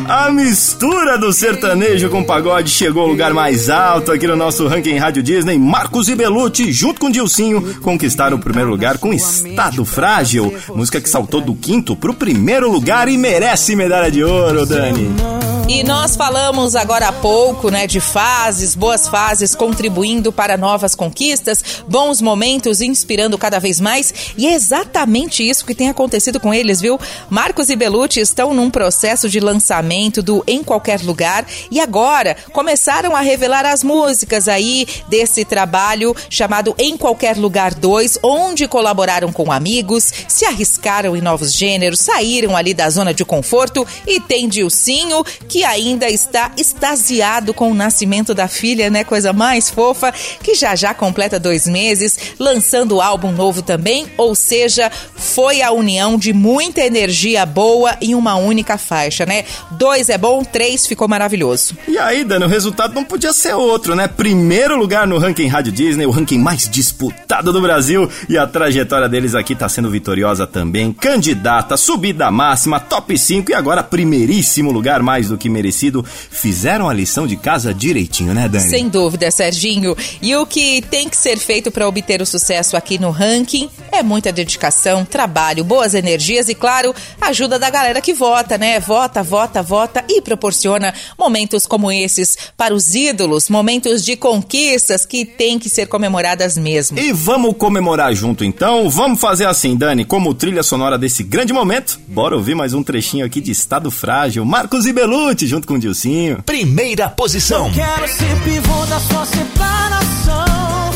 A 0.08 0.32
mistura 0.32 1.16
do 1.20 1.32
sertanejo 1.32 2.10
com 2.10 2.24
pagode 2.24 2.72
chegou 2.72 3.04
ao 3.04 3.10
lugar 3.10 3.36
mais 3.36 3.70
alto 3.70 4.12
aqui 4.12 4.26
no 4.26 4.36
nosso 4.36 4.68
ranking 4.68 4.98
Rádio 4.98 5.22
Disney. 5.22 5.60
Marcos 5.60 6.10
e 6.10 6.16
Belucci, 6.16 6.72
junto 6.72 7.00
com 7.00 7.12
Dilcinho, 7.12 7.80
conquistaram 7.82 8.38
o 8.38 8.42
primeiro 8.42 8.72
lugar 8.72 8.98
com 8.98 9.14
Estado 9.14 9.86
Frágil. 9.86 10.52
Música 10.74 11.00
que 11.00 11.08
saltou 11.08 11.40
do 11.40 11.54
quinto 11.54 11.96
pro 11.96 12.16
primeiro 12.16 12.72
lugar 12.72 13.08
e 13.08 13.16
merece 13.16 13.76
medalha 13.76 14.10
de 14.10 14.24
ouro, 14.24 14.66
Dani. 14.66 15.53
E 15.68 15.82
nós 15.82 16.18
falamos 16.18 16.76
agora 16.76 17.08
há 17.08 17.14
pouco, 17.14 17.70
né, 17.70 17.88
de 17.88 18.02
fases, 18.02 18.76
boas 18.76 19.08
fases, 19.08 19.56
contribuindo 19.56 20.32
para 20.32 20.58
novas 20.58 20.94
conquistas, 20.94 21.64
bons 21.88 22.22
momentos, 22.22 22.82
inspirando 22.82 23.38
cada 23.38 23.60
vez 23.60 23.80
mais. 23.80 24.14
E 24.38 24.46
é 24.46 24.54
exatamente 24.54 25.48
isso 25.48 25.66
que 25.66 25.74
tem 25.74 25.90
acontecido 25.90 26.38
com 26.38 26.54
eles, 26.54 26.82
viu? 26.82 27.00
Marcos 27.30 27.70
e 27.70 27.78
Belucci 27.78 28.20
estão 28.20 28.54
num 28.54 28.70
processo 28.70 29.30
de 29.30 29.40
lançamento 29.40 30.22
do 30.22 30.44
Em 30.46 30.62
Qualquer 30.62 31.02
Lugar 31.02 31.46
e 31.72 31.80
agora 31.80 32.36
começaram 32.52 33.16
a 33.16 33.22
revelar 33.22 33.66
as 33.66 33.84
músicas 33.84 34.50
aí 34.50 34.86
desse 35.08 35.46
trabalho 35.46 36.14
chamado 36.30 36.76
Em 36.78 36.98
Qualquer 36.98 37.38
Lugar 37.38 37.74
2, 37.74 38.20
onde 38.22 38.68
colaboraram 38.68 39.32
com 39.32 39.50
amigos, 39.50 40.12
se 40.28 40.46
arriscaram 40.46 41.16
em 41.16 41.22
novos 41.22 41.54
gêneros, 41.54 42.02
saíram 42.02 42.56
ali 42.56 42.74
da 42.74 42.90
zona 42.90 43.14
de 43.14 43.24
conforto 43.24 43.88
e 44.06 44.20
tem 44.20 44.50
Dilcinho 44.50 45.24
que 45.48 45.53
ainda 45.62 46.10
está 46.10 46.54
extasiado 46.56 47.54
com 47.54 47.70
o 47.70 47.76
nascimento 47.76 48.34
da 48.34 48.48
filha, 48.48 48.90
né? 48.90 49.04
Coisa 49.04 49.34
mais 49.34 49.70
fofa, 49.70 50.14
que 50.42 50.56
já 50.56 50.74
já 50.74 50.94
completa 50.94 51.38
dois 51.38 51.68
meses, 51.68 52.18
lançando 52.40 53.02
álbum 53.02 53.34
novo 53.34 53.62
também, 53.62 54.08
ou 54.18 54.34
seja, 54.36 54.90
foi 55.16 55.62
a 55.62 55.72
união 55.72 56.18
de 56.18 56.32
muita 56.32 56.80
energia 56.80 57.46
boa 57.46 57.98
em 58.00 58.16
uma 58.16 58.36
única 58.36 58.78
faixa, 58.78 59.26
né? 59.26 59.44
Dois 59.72 60.08
é 60.10 60.18
bom, 60.18 60.44
três 60.44 60.88
ficou 60.88 61.08
maravilhoso. 61.10 61.76
E 61.88 61.98
aí, 61.98 62.24
Dani, 62.24 62.46
o 62.46 62.48
resultado 62.48 62.94
não 62.94 63.04
podia 63.04 63.34
ser 63.34 63.54
outro, 63.54 63.96
né? 63.96 64.08
Primeiro 64.08 64.78
lugar 64.78 65.06
no 65.06 65.18
ranking 65.18 65.48
Rádio 65.48 65.74
Disney, 65.74 66.06
o 66.06 66.12
ranking 66.12 66.38
mais 66.38 66.70
disputado 66.70 67.52
do 67.52 67.62
Brasil. 67.62 68.10
E 68.30 68.38
a 68.38 68.48
trajetória 68.48 69.10
deles 69.10 69.36
aqui 69.36 69.56
tá 69.56 69.68
sendo 69.68 69.90
vitoriosa 69.90 70.46
também. 70.46 70.94
Candidata, 70.94 71.76
subida 71.76 72.32
máxima, 72.32 72.80
top 72.80 73.18
5 73.18 73.52
e 73.52 73.54
agora 73.54 73.84
primeiríssimo 73.84 74.72
lugar, 74.72 75.02
mais 75.02 75.30
do 75.30 75.38
que 75.38 75.43
merecido. 75.50 76.04
Fizeram 76.04 76.90
a 76.90 76.94
lição 76.94 77.28
de 77.28 77.36
casa 77.36 77.74
direitinho, 77.74 78.34
né, 78.34 78.48
Dani? 78.48 78.70
Sem 78.70 78.90
dúvida, 78.90 79.30
Serginho. 79.32 79.96
E 80.22 80.36
o 80.36 80.46
que 80.46 80.82
tem 80.90 81.10
que 81.10 81.18
ser 81.18 81.38
feito 81.38 81.72
para 81.72 81.88
obter 81.88 82.22
o 82.22 82.26
sucesso 82.26 82.78
aqui 82.78 82.98
no 83.00 83.10
ranking 83.10 83.70
é 83.92 84.02
muita 84.04 84.32
dedicação, 84.32 85.06
trabalho, 85.06 85.64
boas 85.64 85.94
energias 85.94 86.50
e, 86.50 86.56
claro, 86.56 86.94
ajuda 87.22 87.60
da 87.60 87.70
galera 87.70 88.02
que 88.02 88.14
vota, 88.14 88.58
né? 88.58 88.80
Vota, 88.80 89.24
vota, 89.24 89.62
vota 89.62 90.04
e 90.10 90.22
proporciona 90.22 90.94
momentos 91.18 91.66
como 91.66 91.92
esses 91.92 92.38
para 92.58 92.74
os 92.74 92.96
ídolos, 92.96 93.50
momentos 93.50 94.04
de 94.04 94.16
conquistas 94.16 95.06
que 95.06 95.26
têm 95.26 95.60
que 95.60 95.70
ser 95.70 95.88
comemoradas 95.88 96.58
mesmo. 96.58 96.98
E 96.98 97.12
vamos 97.12 97.56
comemorar 97.58 98.14
junto 98.14 98.44
então? 98.44 98.90
Vamos 98.90 99.20
fazer 99.20 99.48
assim, 99.48 99.76
Dani, 99.76 100.06
como 100.06 100.34
trilha 100.34 100.64
sonora 100.64 100.98
desse 100.98 101.24
grande 101.24 101.54
momento. 101.54 102.00
Bora 102.08 102.36
ouvir 102.36 102.56
mais 102.56 102.74
um 102.74 102.84
trechinho 102.84 103.26
aqui 103.26 103.42
de 103.42 103.52
Estado 103.52 103.90
Frágil. 103.90 104.46
Marcos 104.46 104.86
e 104.86 104.94
Belucci 104.94 105.33
junto 105.42 105.68
com 105.68 105.74
o 105.76 105.80
Dilcinho. 105.80 106.42
Primeira 106.44 107.10
posição. 107.10 107.72
Quero 107.72 108.08
ser 108.08 108.36
pivô 108.44 108.86
da 108.86 109.00
sua 109.00 109.26
separação. 109.26 110.94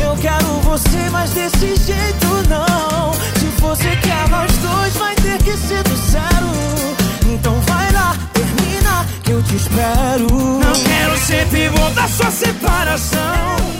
Eu 0.00 0.16
quero 0.16 0.46
você, 0.60 1.10
mas 1.10 1.30
desse 1.30 1.76
jeito 1.84 2.26
não. 2.48 3.12
Se 3.12 3.46
você 3.60 3.96
quer 3.96 4.28
nós 4.28 4.50
dois, 4.58 4.94
vai 4.94 5.14
ter 5.16 5.38
que 5.42 5.56
ser 5.56 5.82
do 5.82 5.96
zero. 5.96 7.34
Então 7.34 7.60
vai 7.62 7.92
lá, 7.92 8.16
termina, 8.32 9.06
que 9.22 9.30
eu 9.32 9.42
te 9.42 9.56
espero. 9.56 10.26
Não 10.30 10.72
quero 10.84 11.18
ser 11.18 11.46
pivô 11.48 11.90
da 11.90 12.08
sua 12.08 12.30
separação. 12.30 13.20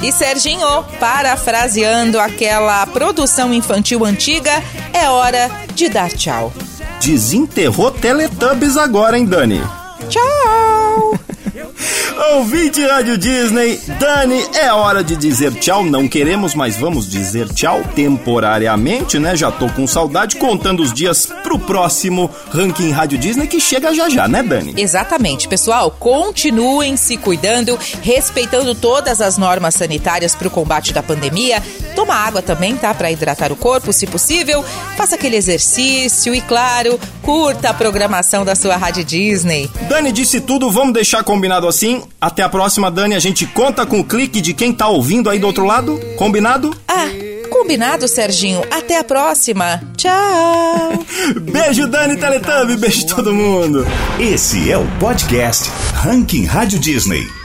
E 0.02 0.10
Serginho, 0.12 0.82
parafraseando 0.98 2.18
aquela 2.18 2.86
produção 2.86 3.52
infantil 3.52 4.04
antiga, 4.04 4.62
é 4.92 5.08
hora 5.08 5.50
de 5.74 5.88
dar 5.88 6.10
tchau. 6.10 6.52
Desenterrou 7.00 7.90
Teletubbies 7.90 8.76
agora, 8.76 9.18
hein, 9.18 9.24
Dani? 9.24 9.79
Tchau! 10.10 10.79
Ouvinte 12.28 12.86
Rádio 12.86 13.16
Disney, 13.16 13.80
Dani, 13.98 14.44
é 14.54 14.70
hora 14.70 15.02
de 15.02 15.16
dizer 15.16 15.54
tchau. 15.54 15.82
Não 15.82 16.06
queremos, 16.06 16.54
mas 16.54 16.76
vamos 16.76 17.08
dizer 17.08 17.48
tchau 17.48 17.82
temporariamente, 17.94 19.18
né? 19.18 19.34
Já 19.34 19.50
tô 19.50 19.68
com 19.70 19.86
saudade, 19.86 20.36
contando 20.36 20.82
os 20.82 20.92
dias 20.92 21.26
pro 21.42 21.58
próximo 21.58 22.30
Ranking 22.50 22.90
Rádio 22.90 23.18
Disney 23.18 23.46
que 23.46 23.58
chega 23.58 23.94
já 23.94 24.10
já, 24.10 24.28
né, 24.28 24.42
Dani? 24.42 24.74
Exatamente, 24.76 25.48
pessoal. 25.48 25.90
Continuem 25.90 26.94
se 26.96 27.16
cuidando, 27.16 27.78
respeitando 28.02 28.74
todas 28.74 29.22
as 29.22 29.38
normas 29.38 29.74
sanitárias 29.74 30.34
pro 30.34 30.50
combate 30.50 30.92
da 30.92 31.02
pandemia. 31.02 31.62
Toma 31.96 32.14
água 32.14 32.42
também, 32.42 32.76
tá? 32.76 32.92
Pra 32.92 33.10
hidratar 33.10 33.50
o 33.50 33.56
corpo, 33.56 33.92
se 33.92 34.06
possível. 34.06 34.62
Faça 34.96 35.14
aquele 35.16 35.36
exercício 35.36 36.34
e, 36.34 36.40
claro, 36.42 37.00
curta 37.22 37.70
a 37.70 37.74
programação 37.74 38.44
da 38.44 38.54
sua 38.54 38.76
Rádio 38.76 39.04
Disney. 39.04 39.70
Dani 39.88 40.12
disse 40.12 40.40
tudo, 40.40 40.70
vamos 40.70 40.92
deixar 40.92 41.24
combinado 41.24 41.66
assim. 41.66 42.02
Até 42.20 42.42
a 42.42 42.48
próxima, 42.48 42.90
Dani. 42.90 43.14
A 43.14 43.18
gente 43.18 43.46
conta 43.46 43.84
com 43.84 44.00
o 44.00 44.04
clique 44.04 44.40
de 44.40 44.54
quem 44.54 44.72
tá 44.72 44.88
ouvindo 44.88 45.28
aí 45.28 45.38
do 45.38 45.46
outro 45.46 45.64
lado. 45.64 45.98
Combinado? 46.16 46.74
Ah, 46.86 47.08
combinado, 47.50 48.06
Serginho. 48.08 48.62
Até 48.70 48.98
a 48.98 49.04
próxima. 49.04 49.82
Tchau. 49.96 51.04
beijo, 51.40 51.86
Dani 51.86 52.16
Teletubb. 52.16 52.76
Beijo 52.76 53.06
todo 53.06 53.34
mundo. 53.34 53.86
Esse 54.18 54.70
é 54.70 54.78
o 54.78 54.86
podcast 54.98 55.70
Ranking 55.94 56.44
Rádio 56.44 56.78
Disney. 56.78 57.39